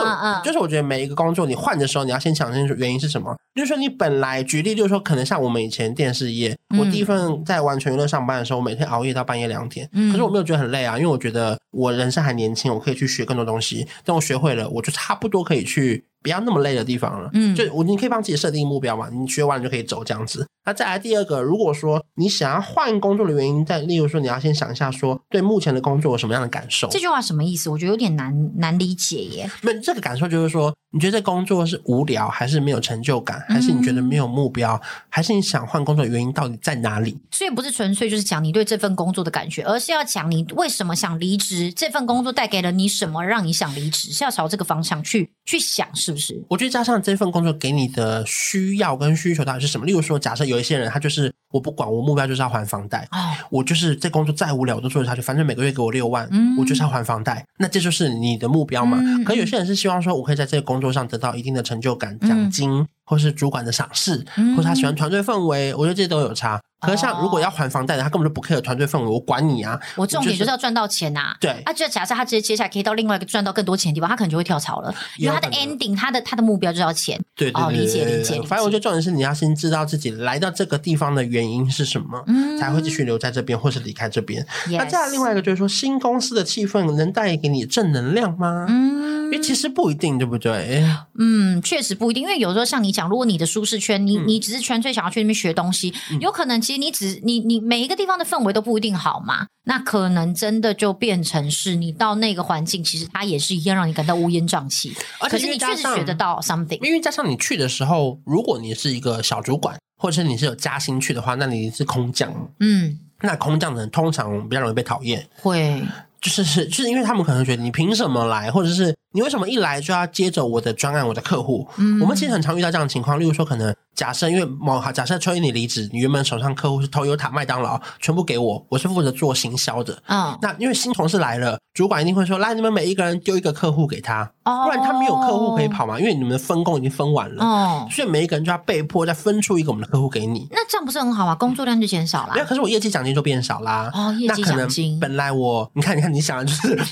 [0.44, 3.36] 就是我觉得每一个工作你换的时候，你要先想清楚原因是什么。
[3.54, 13.86] 就是说你本来举例，就是说可能像我们以前电视业，嗯、我第一份在完全娱乐上班的时候，我每天熬夜到半夜两点，嗯、可是我没有觉得很累啊，因为我觉得我人生还年轻，我可以去学更多东西。
[14.04, 16.04] 等我学会了，我就差不多可以去。
[16.22, 20.46] 不要那么累的地方了，嗯，就我你可以帮自己设定目标嘛，你学完了就可以走这样子。
[20.64, 26.88] 那再来第二个，如果说你想要换工作的原因，在例如说你要先想一下说，对目前的工作有什么样的感受？
[26.88, 27.70] 这句话什么意思？
[27.70, 29.50] 我觉得有点难难理解耶。
[29.62, 37.18] 那这个感受就是说，你觉得这工作是无聊，还是没有成就感，还是你觉得没有目标，嗯、还是你想换工作的原因到底在哪里？
[37.30, 46.42] 所以不是纯粹就是讲你对这份工作的感觉，而是要讲你为什么想离职，这份工作带给了你什么，让你想离职，是要朝这个方向去去想，是不是？
[46.48, 49.84] 我觉得加上这份工作给你的需要跟需求到底是什么？
[49.84, 53.18] 例如说，假设有一些人他就是我不管，我目标就是要还房贷，哦、
[53.50, 58.98] 我就是这工作再无聊我都做得下去，反正每个月给我六万，嗯、我就是要还房贷，那这就是你的目标嘛？
[59.00, 62.70] 嗯、可有些人是希望说我可以在这个工作上得到一定的成就感、奖金。
[62.70, 64.22] 嗯或是主管的赏识，
[64.54, 66.60] 或是他喜欢团队氛围，我觉得这些都有差。
[66.78, 69.80] 可是像如果要还房贷的，他根本就不 care 团队氛围，我管你啊！
[69.96, 71.34] 我重点就是要赚到钱呐。
[71.40, 77.18] 对，啊，就假设他直接接下来可以到另外一个赚到更多钱的地方，他可能就会跳槽了，因为他的 ending，他的他的目标就是要钱。
[77.34, 78.42] 对对对，理解理解。
[78.42, 84.46] 反正我觉得重点是你要先知道自己来到这个地方的原因是什么，嗯才会继续留在这边或是离开这边。
[84.70, 88.66] 那再来另外一个就是说，新公司的气氛能带给你正能量吗？
[88.68, 89.08] 嗯。
[89.28, 90.82] 因为其实不一定，对不对？
[91.18, 92.22] 嗯，确实不一定。
[92.22, 99.46] 因为有时候像你讲，如果你的舒适圈，你你只是纯粹想要去那边学东西，嗯、有可能其实你只你你每一个地方的氛围都不一定好嘛。
[99.64, 104.96] 那可能真的就变成是你到那个环境，其实它也是一样让你感到乌烟瘴气。
[105.20, 106.82] 而且可是你确实学得到 something。
[106.82, 112.32] 因为加上你去的时候，如果你是一个小主管，或者是你是有加薪去的话，那你是空降。
[112.60, 115.26] 嗯，那空降的人通常比较容易被讨厌。
[115.42, 115.82] 会。
[116.20, 121.66] 就是是，就是因为他们可能觉得你凭什么来，或者是你为什么一来就要接走我的专案、我的客户？
[121.76, 123.74] 嗯，我们其实很常遇到这样的情况，例如说可能。
[123.98, 130.00] 假设因为某好，假设秋英你离职，你原本手上客户是 Toyota、麦当劳，全部给我，我是负责做行销的。
[130.06, 135.98] 嗯，那因为新同事来了，主管一定会说：“来，你们每一个人丢一个客户给他，哦、不然他没有客户可以跑嘛。
[135.98, 140.46] 因为你们的分工已经分完了，哦，所以每一个人就要被迫再分出一个我们的客户给你。
[140.52, 141.34] 那这样不是很好吗？
[141.34, 142.34] 工作量就减少了。
[142.34, 143.90] 没有，可是我业绩奖金就变少啦。
[143.92, 146.78] 哦，业绩奖金本来我，你看，你看，你想的就是。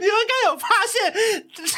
[0.00, 1.12] 你们该有发现，
[1.54, 1.68] 赵烨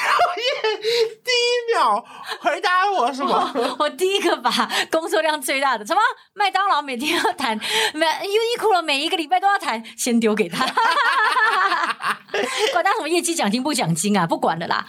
[1.25, 2.05] 第一秒
[2.41, 3.51] 回答我什么？
[3.55, 4.51] 我，我第一个把
[4.91, 6.01] 工作量最大的什么？
[6.35, 7.59] 麦当劳每天要谈，
[7.95, 10.65] 每优衣库了每一个礼拜都要谈，先丢给他，
[12.73, 14.87] 管他什么业绩奖金不奖金啊，不管的啦。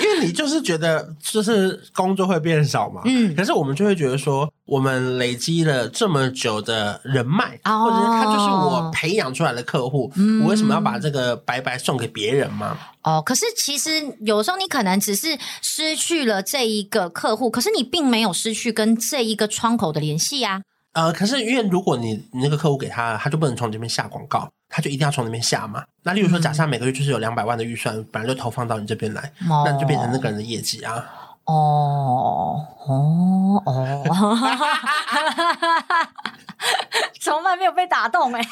[0.00, 4.50] 因为你就是觉得就是工作会变少嘛，嗯，可是我们就会觉得说。
[4.70, 12.78] 我们累积了这么久的人脉，哦、或者是他就是我培养出来的客户，嗯、我为什么要把这个白白送给别人吗？
[13.02, 21.06] 哦，可是其实有时候你可能只是失去了这一个客户，可是你并没有失去跟这一个窗口的联系呀、啊。
[21.06, 25.82] 呃，可是因为如果你你那个客户给他，他就不能从这边下广告，他就一定要从那边下嘛。
[26.04, 31.04] 那例如说，假设每个月就是有两百万的预算，嗯、本来就投放到你这边来，哦、那你就变成那个人的业绩啊。
[31.52, 34.04] 哦哦哦，
[37.20, 37.58] 终怎么办？
[37.58, 38.48] 没有被打动哎、欸，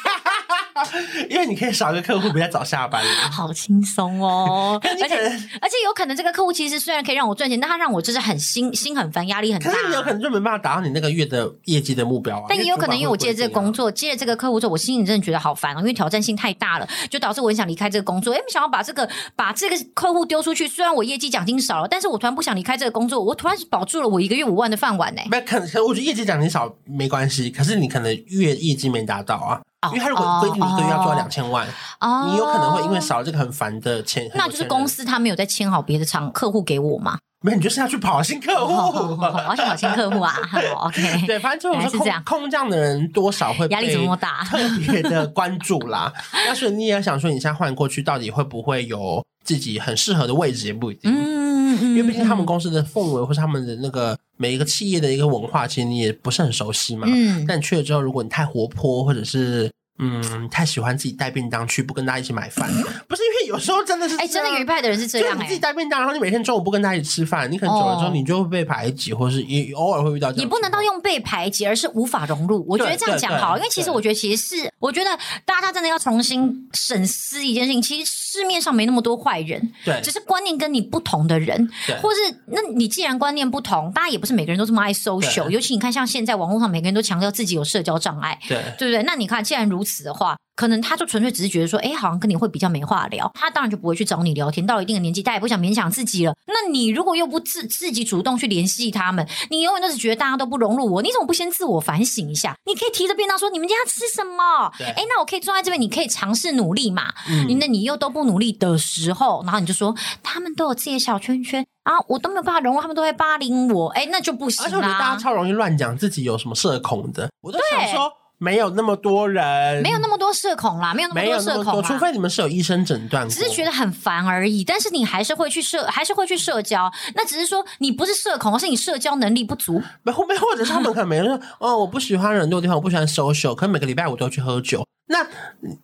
[1.27, 4.79] 因为你可以少一个客户，比较早下班，好轻松哦。
[5.01, 5.15] 而且
[5.59, 9.71] 而且有可能这个客户其实虽然可以让我赚钱，但他让我就是很心心很烦，压力很大。
[9.71, 12.45] 可是你有可能就没办法达到你那个月的业绩的目标啊。
[12.47, 18.33] 但也有可能因为我接这个工作，接了这个客户之后，我心里真的觉得好烦哦，因为挑战性太大了，就导致我很想离开这个工作。
[18.33, 25.21] 哎，没想要把这个把这个客户丢出去，虽然我业绩奖金少了，但是我突然不想离开这个工作，我突然保住了我一个月五万的饭碗呢。
[25.31, 29.61] 没可能，我觉得业绩奖金少没关系，可是你可能月业绩没达到啊。
[29.87, 31.65] 因为他如果规定一个月要做两千万，
[32.01, 37.17] 哦，你有可能会因为少了这个很烦的钱，那就是公司他没有再签好别的厂客户给我嘛？
[37.41, 40.35] 没有，你就是要去跑新客户，我要去跑新客户啊。
[40.75, 44.57] OK， 对，反正就是这样，空降的人多少会压力这么大， 特
[44.91, 46.11] 别的关注啦。
[46.45, 51.09] 但是你也想说，你现在换过去，到底会不会有自己很适合的位置也不一定。
[51.09, 57.07] 嗯嗯，因为毕竟他们公司的氛围或是他们的那个每一个企业的一个文化，其实你也不是很熟悉嘛。
[57.09, 59.71] 嗯，但你去了之后，如果你太活泼，或者是。
[60.01, 70.41] 嗯，太喜欢自己带便当去，不跟大家一起买饭，不是因为有时候真的是哎、欸，真的有一派的人是这样、欸，你自己带便当，然后你每天中午不跟他一起吃饭，你可能久了之后你就会被排挤，或是也偶尔会遇到这样。
[70.41, 72.63] 也不能到用被排挤，而是无法融入。
[72.67, 75.09] 我觉得这样讲好，因为其实我觉得其实是，我觉得
[75.45, 77.81] 大家真的要重新审视一件事情。
[77.81, 89.01] 其实市面上没那么多坏人，对，只是观念跟你不同的人，对，或是那你既然观念不同，大家也不是每个人都这么爱 social，尤其你看像现在网络上每个人都强调自己有社交障碍，对，对不对？
[89.03, 90.35] 那你看，既然如此的话。
[90.55, 94.65] 可能他就纯粹只是觉得说，哎，好像跟你会比较没话聊，他当然就不会去找你聊天。
[94.65, 96.35] 到了一定的年纪，他也不想勉强自己了。
[96.45, 102.55] 那你如果又不自自己主动去联系他们，你永远都是觉得大家都不融入我，你怎么不先自我反省一下？
[102.65, 104.71] 你可以提着便当说，你们家吃什么？
[104.79, 107.13] 哎，那我可以坐在这边，你可以尝试努力嘛。
[107.29, 114.65] 嗯，那你又都不努力的时候，然后你就说他们都有自己的小圈圈啊，我都没有办法融入，他们都会霸凌我，哎，那就不行。
[114.65, 118.11] 而且我觉得大家超容易乱讲自己有什么社恐的，我都想说。
[118.39, 124.63] 没有那么多人，没有那么多社恐啦，没有那么多社恐，除非你们是有医生诊断，只是觉得很烦而已。
[124.63, 126.91] 但是你还是会去社，还是会去社交。
[127.15, 129.83] 那只是说你不是社恐，而是你社交能力不足。
[130.03, 134.85] 没后面或者是他们可能没人说 哦，我不喜欢人多的地方，我不喜欢 social，可能每个礼拜我都要去喝酒。
[135.11, 135.25] 那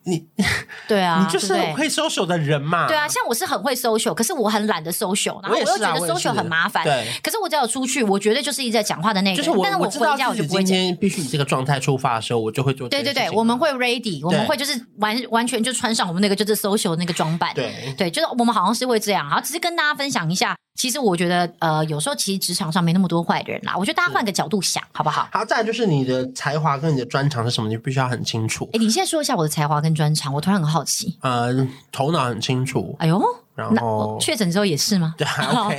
[0.04, 0.24] 你
[0.86, 2.86] 对啊，你就是会 social 的人嘛？
[2.86, 6.84] 对啊，像我是很会 social，可是我很懒得 social，然后我又觉得 social 很麻烦。
[6.84, 9.36] 对，可是我只要出去，我绝对就是一直在讲话的那个。
[9.36, 10.62] 就是我，但是我回家我就不会。
[10.62, 12.88] 今天必须以这个状态出发的时候，我就会做。
[12.88, 17.52] 对对对，我们会 ready，我们会就是完完全就穿上我们那个就是 social 那个装扮。
[17.52, 19.28] 对对，就是我们好像是会这样。
[19.28, 20.56] 好，只是跟大家分享一下。
[20.76, 23.74] 其实我觉得，呃，有时候其实职场上没那么多坏人啦。
[23.76, 25.28] 我觉得大家换个角度想，好不好？
[25.32, 28.68] 好，再来就是你的才华跟你的专长是什么，你必须要很清楚。
[28.72, 31.16] 哎，你现在说一下我的才华跟专长，我突然很好奇。
[31.22, 32.94] 呃，头脑很清楚。
[32.98, 33.22] 哎呦，
[33.54, 35.14] 然后确诊之后也是吗？
[35.16, 35.78] 对，OK。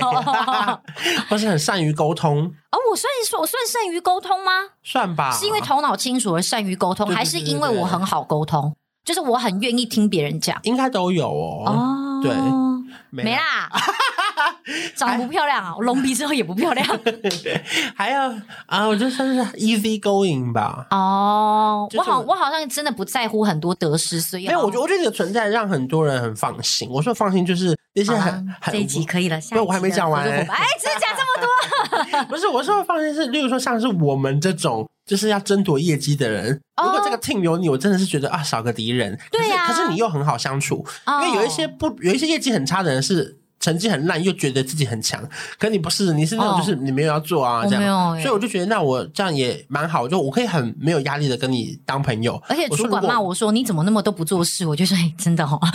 [1.29, 2.39] 或是很善于沟通。
[2.71, 4.51] 哦，我算说，我算善于沟通吗？
[4.83, 5.31] 算吧。
[5.31, 8.75] 是因为头脑清楚而善于沟通，还是因为我很好沟通？
[9.05, 10.59] 就是我很愿意听别人讲。
[10.63, 11.63] 应该都有哦。
[11.65, 12.33] 哦，对。
[13.09, 13.69] 没啦，
[14.95, 16.85] 长得不漂亮啊，我隆鼻之后也不漂亮。
[17.95, 18.19] 还有
[18.65, 20.85] 啊，我觉得算是 easy going 吧。
[20.91, 24.59] 哦，我好，我好像真的不在乎很多得失，所以没有。
[24.59, 26.89] 我觉得，我觉得你的存在让很多人很放心。
[26.89, 30.27] 我说放心，就是那些很很这一集可以了，下我还没讲完。
[30.27, 30.45] 哎，
[30.79, 32.23] 只讲这么多？
[32.29, 39.17] 不是，我说放心是，例如说像是我们这种就是要争夺业绩的人，如果这个 team 有你，我真的是觉得啊，少个敌人。
[39.31, 40.85] 对呀，可是你又很好相处，
[41.23, 43.01] 因为有一些不有一些业绩很差的人。
[43.01, 45.21] 是成绩很烂，又觉得自己很强，
[45.59, 52.41] 可你不是，你是那种就是你没有要做啊，这样，所以我就觉得那我这样也蛮好，就我可以很没有压力的跟你当朋友。
[52.47, 55.59] 而且主管骂我说你怎么那么都不做事，我就说哎，真的哦。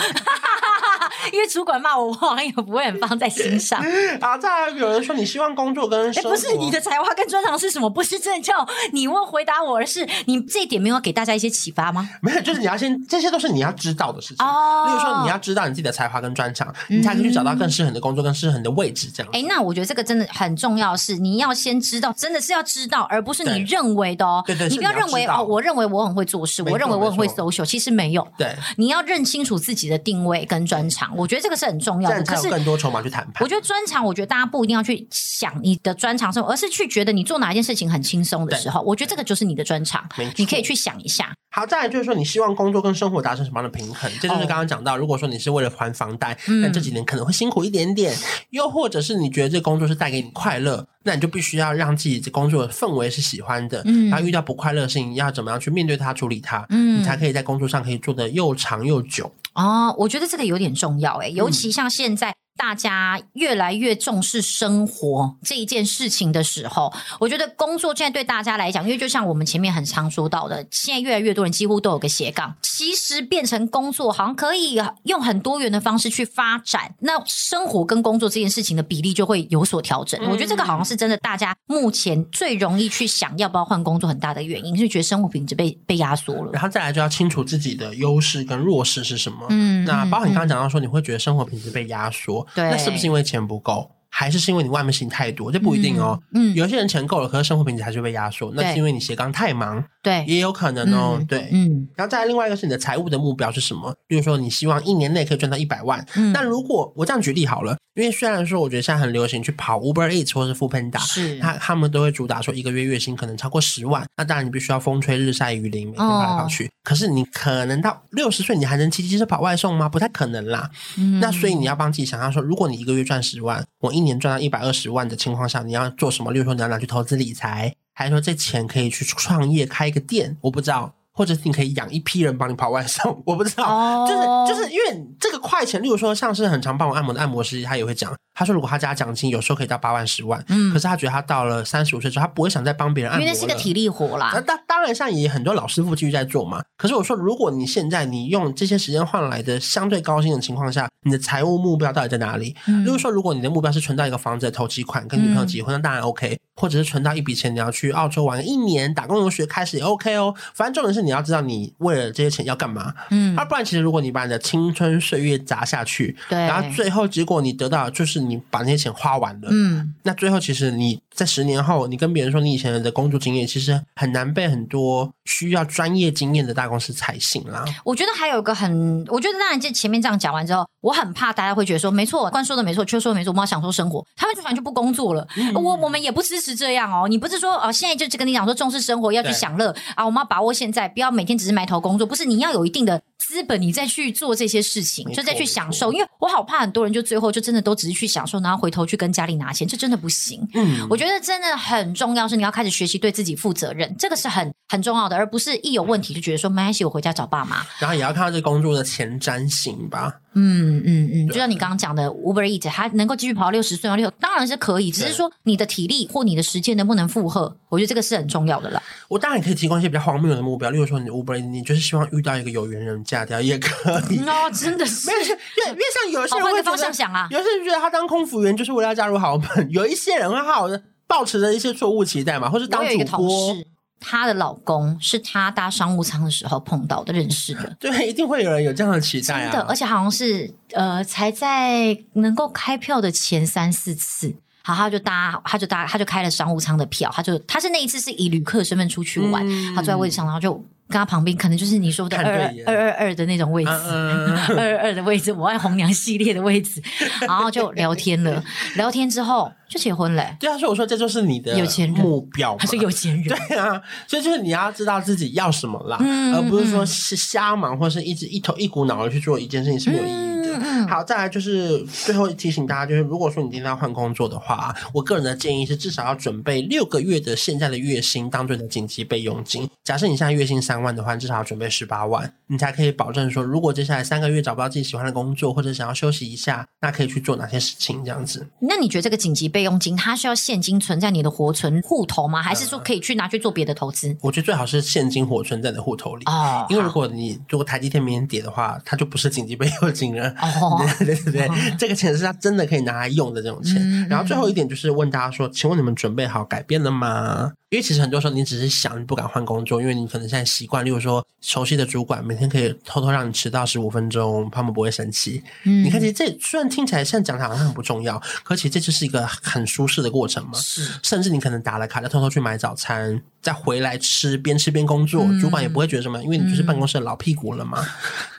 [1.33, 3.81] 因为主管骂我，我好像也不会很放在心上。
[4.21, 7.89] 啊，再来有人说你希望工作跟生活，不是你的才华跟专长是什么？
[7.91, 12.09] 不是真的叫你问回答我，而是你这一点没有给大家一些启发吗？
[12.21, 14.47] 没有，就是你要先，这些都是你要知道的事情。
[14.47, 19.11] 哦，例如说你要知道你自己的才华跟专长，你才可以去找到更适合你的工作、更适合你的位置。
[19.13, 19.33] 这样。
[19.33, 24.43] 哎，那我觉得这个真的很重要，是你要先知道，真的是要知道，而不是你认为的哦。
[24.47, 28.27] 对对，你不要认为哦，我认为我很会做事，我认为我很会 social，其实没有。
[28.37, 32.11] 对，你要认清楚自己的定位跟专长，我觉得这个是很重要。
[32.11, 33.43] 的，可是更多筹码去谈判。
[33.45, 40.05] 我觉得专长，我觉得大家不一定要去想你的专长是什么，而是去觉得你做哪一件事情很轻松的时候，我觉得这个就是你的专长。
[40.37, 41.33] 你可以去想一下。
[41.55, 44.11] 好，再来就是说，你希望工作跟生活达成什么样的平衡？
[44.23, 48.11] 这就是刚刚讲到，如果说你是为了还房贷，那这几年可能会辛苦一点点；
[48.51, 53.83] 又或者是你觉得这工作是带给你快乐，那你就必须要让自己这工作的氛围是喜欢的。
[53.85, 56.65] 嗯，然后遇到不快乐的事情，要怎么样去面对它、处理它？
[56.71, 59.31] 嗯，你才可以在工作上可以做得又长又久。
[59.53, 62.35] 哦，我觉得这个有点重要诶，尤其像现在。
[62.57, 80.21] 大家越来越重视生活这一件事情的时候，我觉得工作现在对大家来讲，因为就像我们前面很常说到的，现在越来越多人几乎都有个斜杠，其实变成工作好像可以用很多元的方式去发展，那生活跟工作这件事情的比例就会有所调整。
[80.31, 86.51] 我觉得这个好像是真的，大家目前最容易去想要不要换工作很大的原因，是觉得生活品质被被压缩了。
[86.53, 89.47] 然后再来就要清楚自己的优势跟弱势是什么。
[89.51, 92.47] 嗯，那包括你刚刚讲到说，你会觉得生活品质被压缩。
[92.55, 95.51] 对，那是不是因为钱不够，还是是因为你外面事情太多？
[95.51, 96.21] 这不一定哦。
[96.35, 99.83] 嗯，有些人钱够了，可是生活品质还是被压缩，那是因为你斜杠太忙。
[100.03, 101.19] 对，也有可能哦。
[101.27, 101.89] 对，嗯。
[101.97, 103.95] 然后再来另外一个是你的财务的目标是什么？
[104.07, 106.05] 比如说你希望一年内可以赚到一百万。
[106.15, 106.31] 嗯。
[106.33, 114.05] 那如果我这样举例好了，因为虽然说我觉得现在很流行去跑 Uber Eats 或是 Foodpanda，是他他们都会主打说一个月月薪可能超过十万。
[114.17, 116.71] 那当然你必须要风吹日晒雨淋，每天跑来跑去。
[116.85, 119.89] 可是你可能到六十岁，你还能骑机车跑外送吗？
[119.89, 120.69] 不太可能啦。
[120.99, 121.21] 嗯。
[121.21, 126.33] 那所以你要帮自己想象说，如果你一个月赚十万，我一年赚到一百二十万的情况下，你要做什么？
[126.33, 127.75] 例如说你要拿去投资理财。
[127.95, 134.09] 还是说这钱可以去创业开一个店，我不知道，或者是你可以养一批人帮你跑外送，我不知道，oh.
[134.09, 134.23] 就是
[134.55, 138.13] 就是因为这个快钱，例如说像是很常帮我按摩的按摩师，他也会讲。
[138.35, 140.43] 他说：“如果他加奖金，有时候可以到八万、十万。
[140.49, 143.31] 嗯，可是他觉得他到了三十五岁之后，他不会想再帮别人按摩了。
[143.31, 144.31] 因为那是个体力活啦。
[144.35, 146.63] 那当当然，像也很多老师傅继续在做嘛。
[146.79, 152.57] 可是我说，如果你现在你用这些时间换来的相对高薪的情况下，你的财务目标到底在哪里？
[152.67, 156.39] 嗯，例如说，如果你的目标是存到一个房子的头期款，跟女朋友结婚，嗯，那当然 OK。
[156.55, 160.35] 或者是存到一笔钱，你要去澳洲玩一年，打工游学开始也 OK 哦。
[160.55, 162.95] 反正重点是你要知道你为了这些钱要干嘛。
[163.11, 177.65] 嗯，啊不然其实如果你把你的青春岁月砸下去，对，然后最后结果你得到的就是你把那些钱。”花完了，嗯，那最后其实你在十年后，你跟别人说你以前的工作经验，其实很难被很多需要专业经验的大公司采信啦。
[177.85, 185.27] 我觉得还有一个很，我觉得当然，这前面这样讲完之后，我很怕大家会觉得说，没错，关说的没错，就说的没错，我们要享受生活，他们就反正就不工作了。
[185.37, 187.07] 嗯、我我们也不支持这样哦。
[187.09, 193.03] 你不是说哦，现在就跟你讲说重视生活，要去享乐啊，我们要把握现在，不要每天只是埋头工作，不是你要有一定的。
[193.33, 200.47] 资本，你再去做这些事情，就再去享受，因为我好怕很多人就最后就真的都只是去享受，然后回头去跟家里拿钱，这真的不行。
[200.53, 207.65] 嗯，我觉得真的很重要是你要开始学习对自己负责任，这个是很很重要的，而不是一有问题就觉得说没关系，我回家找爸妈。
[207.79, 210.13] 然后也要看到这工作的前瞻性吧。
[210.35, 213.97] 嗯嗯嗯，就像你刚刚讲的，Uber Eats 还能够继续跑到六十岁吗？
[213.97, 218.83] 六当然是可以，只是说你的体力或你的时间能不能负荷，我觉得这个是很重要的啦。
[219.09, 224.19] 我当然可以提供一些比较荒谬的目标，例如说你 Uber，你就是希望遇到一个有缘人嫁掉也可以。
[224.21, 233.55] 哦，真的是， 没有，因为因为像有些人会觉得，方向想啊，有些人觉得他当空服员就是为了要加入豪门，有一些人会好好的抱持着一些错误期待嘛，或是当主播。
[234.03, 237.75] 她的老公是她搭商务舱的时候碰到的，认识的。
[237.81, 239.53] 对，一定会有人有这样的期待啊！
[239.53, 250.63] 真的，而且好像是呃，才在能够开票的前三四次，好，他就搭，他就搭，他就开了商务舱的票，他就他是那一次是以旅客身份出去玩，嗯、他坐在位置上，然后就。
[250.93, 252.25] 跟他旁边可能就是你说的二
[252.67, 253.71] 二二二的那种位置，
[254.55, 256.83] 二二二的位置，我爱红娘系列的位置，
[257.27, 258.45] 然后就聊天了，
[258.77, 260.37] 聊天之后就结婚了。
[260.39, 263.25] 对啊，所以我说这就是你的有钱人目标，他是有钱人。
[263.49, 270.32] 对啊，所以就是你要知道自己要什么啦，嗯、而不是说是瞎忙，或是一直一头一股脑的去做一件事情是没有意义的。
[270.61, 279.69] 嗯、好，再来就是最后提醒大家，就是如果说你今天要换工作的话，我个人的建议是至少要准备六个月的现在的月薪当做你的紧急备用金。
[279.85, 288.05] 假设你现在月薪三万的话，至少要准备十八万，你才可以保证说，如果接下来三个月找不到自己喜欢的工作，或者想要休息一下，那可以去做哪些事情？
[288.05, 288.47] 这样子。
[288.61, 292.43] 那你觉得这个紧急备用金，它需要现金存在你的活存户头吗？
[292.43, 294.17] 还是说可以去拿去做别的投资？
[294.21, 300.35] 我觉得最好是现金活存在你的户头里哦，因为如果你如果台积电明天跌的话，它就不是紧急备用金了。
[300.43, 303.77] 哦， 对对对这个钱是他真的可以拿来用的这种钱。
[303.79, 307.53] 嗯、然后最后一点就是问大家说，请问你们准备好改变了吗？
[307.71, 315.43] 因为其实很多时候你只是想，你不敢换工作，因为你可能现在习惯，例如说熟悉的主管每天可以偷偷让你迟到十五分钟，他们不会生气。
[315.65, 320.59] 嗯，你看，其实这虽然听起来像讲的好像很不重要，可其实这就是一个很舒适的过程嘛。
[320.59, 327.87] 是，甚至你可能打了卡，再偷偷去买早餐，再回来吃，边吃边工作，嗯、主管也不会觉得什么，因为你就是办公室的老屁股了嘛，嗯、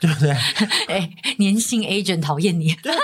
[0.00, 0.30] 对不对？
[0.88, 2.74] 哎，粘性 agent 讨厌你。
[2.84, 2.94] 对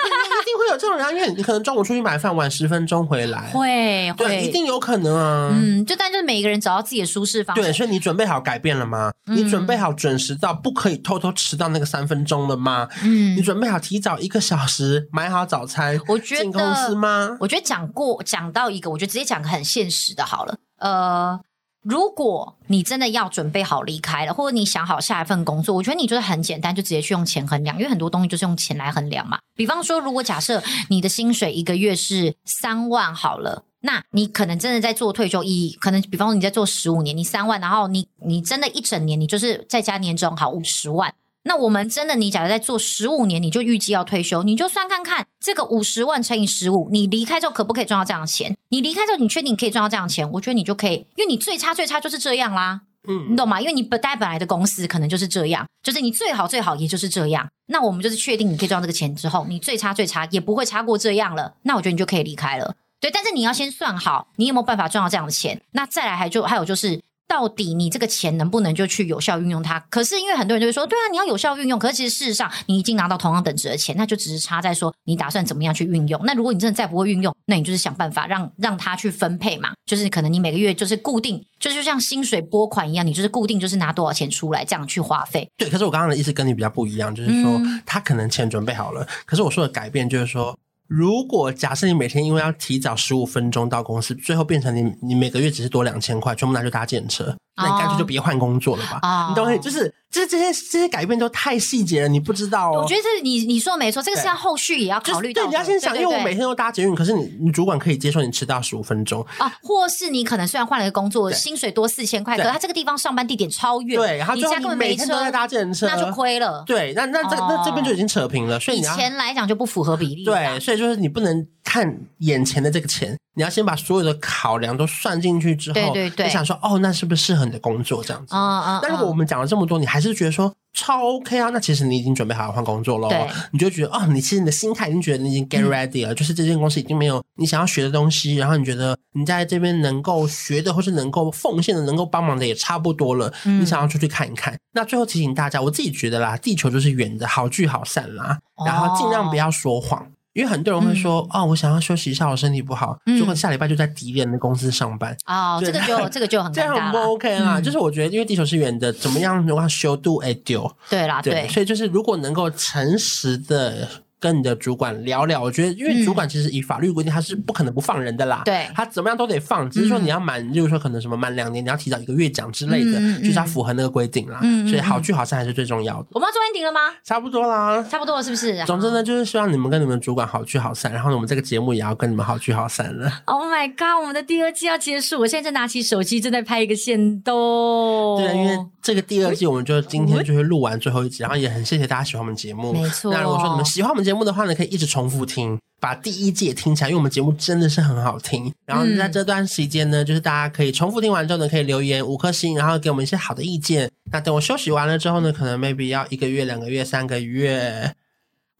[0.71, 5.51] 有这种人，因为你可能中午出去买饭，晚十分钟回来，会会对，一定有可能啊。
[5.53, 7.61] 嗯，就但就是每一个人找到自己的舒适方式。
[7.61, 9.11] 对，所以你准备好改变了吗？
[9.27, 12.89] 嗯、你准备好准时到，不可以偷偷迟到那个三分钟了吗？
[13.03, 17.37] 嗯，你准备好提早一个小时买好早餐，我觉得进公司吗？
[17.41, 20.57] 我觉得讲过讲到一个，我觉得直接讲个很现实的好了。
[20.79, 21.39] 呃，
[21.83, 29.39] 如果你真的要准备好离开了，或者你想好下一份工作，我觉得你就是很简单，就直接去用钱衡量，因为很多东西就是用钱来衡量嘛。
[29.55, 41.15] 比方说，如果假设你的薪水一个月是三万好了，那你可能真的在做退休意义，可能比方说你在做十五年，你三万，然后你你真的一整年，你就是在家年终好五十万。
[41.43, 48.55] 那我们真的，你假如在做十五年，你就预计要退休，你就算看看这个五十万乘以十五，你离开之后可不可以赚到这样的钱？
[48.69, 50.31] 你离开之后，你确定你可以赚到这样的钱？
[50.33, 53.59] 我觉得你就可以，因为你最差最差就是这样啦，嗯，你懂吗？
[53.59, 57.49] 因为你本待本来的公司可能就是这样，就是你最好最好也就是这样。
[57.69, 61.55] 那我们就是确定你可以赚到这个钱之后，你最差最差也不会差过这样了。
[61.63, 62.75] 那我觉得你就可以离开了。
[63.01, 65.63] 对，但是你要先算好，你有没有办法赚到这样的钱？
[65.73, 67.01] 那再来还就还有就是。
[67.31, 69.79] 到底你这个钱能不能就去有效运用它？
[69.89, 71.79] 可是因为很多人就会说，对啊，你要有效运用。
[71.79, 76.21] 可是其实事实上，你已经拿到同样等值的钱，那就只是差在说你打算怎么样去运用。
[76.25, 79.71] 那如果你真的再不会运用，那你就是想办法让 让它去分配嘛。
[79.87, 85.49] 就是可能你每个月就是固定，就是就像薪水拨款一样，你就是固定就是拿多少钱出来这样去花费。
[85.57, 90.59] 对，可是我刚刚的意思跟你比较不一样，就是说、嗯、他可能钱准备好了，可是我说的改变就是说。
[90.91, 99.01] 如果假设你每天因为要提早十五分钟到公司，最后变成你你每个月只是多两千块，全部拿去搭电车，那你干脆就别换工作了吧？
[99.03, 99.57] 哦、你懂吗？
[99.59, 99.93] 就是。
[100.11, 102.83] 就是这些这些改变都太细节了，你不知道哦。
[102.83, 105.45] 我觉得这你你说的没错，这个是要后续也要考虑到。
[105.45, 116.65] 对，你要先想，因为我每天都搭捷运，可是你你主管可以接受你迟到十五分钟啊，或是你可能虽然换了一个工作，薪水多四千块，可是他这个地方上班地点超远，对，然后你家根本没车，在搭计程车，那就亏了。
[116.67, 120.25] 对，那那这那这边就已经扯平了，所以以前来讲就不符合比例。
[120.25, 128.35] 对，所以就是你不能看眼前的这个钱，你要先把所有的考量都算进去之后，对对对，你想说哦，那是不是适合你的工作这样子？
[128.35, 128.81] 啊啊。
[128.83, 130.53] 那如果我们讲了这么多，你还是觉得说。
[130.73, 131.51] 超 OK 啊！
[131.51, 144.57] 那其实你已经准备好要换工作喽，对你就觉得哦，你其实你的心态已经觉得你已经 get ready 了，嗯、就是这间公司已经没有你想要学的东西，然后你觉得你在这边能够学的或是能够奉献的、能够帮忙的也差不多了，嗯、你想要出去看一看。
[144.73, 150.01] 那最后提醒大家，我自己觉得啦，地球就是圆的，好聚好散啦，然后尽量不要说谎。
[150.01, 150.07] 哦
[150.41, 155.15] 因为很多人会说，嗯、哦，我想要休息一下，我身体不好，结果、嗯、下礼拜就在敌人的公司上班。
[155.27, 157.59] 哦， 这个就这个就很这样很不 OK 啦。
[157.59, 160.75] 嗯、就是我觉得，因为地球是圆的，怎么样的话修度哎丢。
[160.89, 163.87] 对啦，对，所以就是如果能够诚实的。
[164.21, 168.43] 跟你的主管聊聊，我觉得，因为主管其实以法律规定，他是不可能不放人的啦。
[168.45, 174.39] 对，他怎么样都得放，只是说你要满，就是说可能什么满两年，你要提早一个月讲之类的，就是要符合那个规定啦。
[174.69, 176.09] 所以好聚好散还是最重要的。
[176.11, 176.81] 我们要做 ending 了吗？
[177.03, 178.63] 差不多啦，差不多了，是不是？
[178.67, 183.11] 总之呢，就是希望你们跟你们主管好聚好散，然后呢，我们这个节目也要跟你们好聚好散了。
[183.25, 188.19] Oh my god，我们的第二季要结束，我现在正拿起手机正在拍一个线动。
[188.19, 192.73] 对，因为这个第二季我们就今天就会录完最后一集，然后也很谢谢大家喜欢我们节目。
[192.73, 193.13] 没错。
[193.13, 194.91] 那如果说你们喜欢我们节目的话呢，可以一直。
[194.91, 198.53] 重复听，把第一季也听起来，因为我们节目真的是很好听。
[198.67, 203.89] 然后在这段时间呢，嗯、就是大家可以重复听完之后呢，可以留言五颗星，然后给我们一些好的意见。
[204.11, 207.95] 那等我休息完了之后呢，可能 maybe 要一个月、两个月、三个月，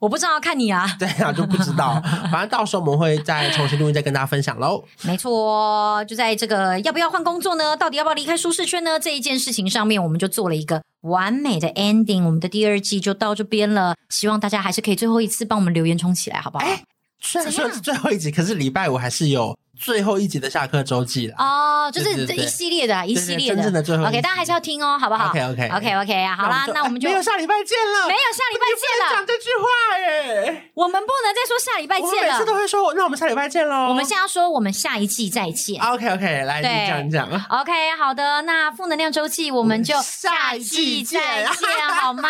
[0.01, 0.87] 我不知道，看你啊。
[0.99, 2.01] 对啊，就不知道。
[2.33, 4.83] 反正到时候我们会再重新录音，再跟大家分享喽。
[5.03, 7.77] 没错，就在这个要不要换工作呢？
[7.77, 8.99] 到底要不要离开舒适圈呢？
[8.99, 10.83] 这一件事情上面，我们就做了一个。
[11.03, 13.95] 完美的 ending，我们的第二季就到这边了。
[14.09, 16.65] 希望大家还是可以最后一次帮我们留言冲起来，好不好？
[16.67, 16.83] 哎，
[17.21, 19.57] 虽然说是最后一集，可是礼拜五还是有。
[19.83, 24.05] 最后一集的下课周记了哦，就是这一系列的，一系列的，真正的最后。
[24.05, 29.15] OK，大家还是要听哦，好不好？OK，OK，OK，OK 啊，好啦，那我们就没有下礼拜见了，没有下礼拜见了。
[29.15, 32.17] 讲这句话耶，我们不能再说下礼拜见了。
[32.17, 33.89] 我每次都会说，那我们下礼拜见喽。
[33.89, 35.81] 我们现在要说，我们下一季再见。
[35.83, 37.27] OK，OK，来，你讲一讲。
[37.49, 42.29] OK，好的，那负能量周记，我们就下一季再见，好吗？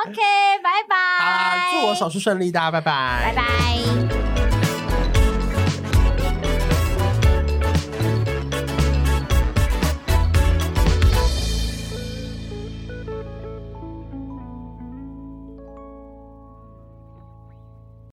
[0.06, 0.14] OK，
[0.62, 0.96] 拜拜。
[1.24, 4.29] 好，祝我手术顺利，大家拜拜，拜拜。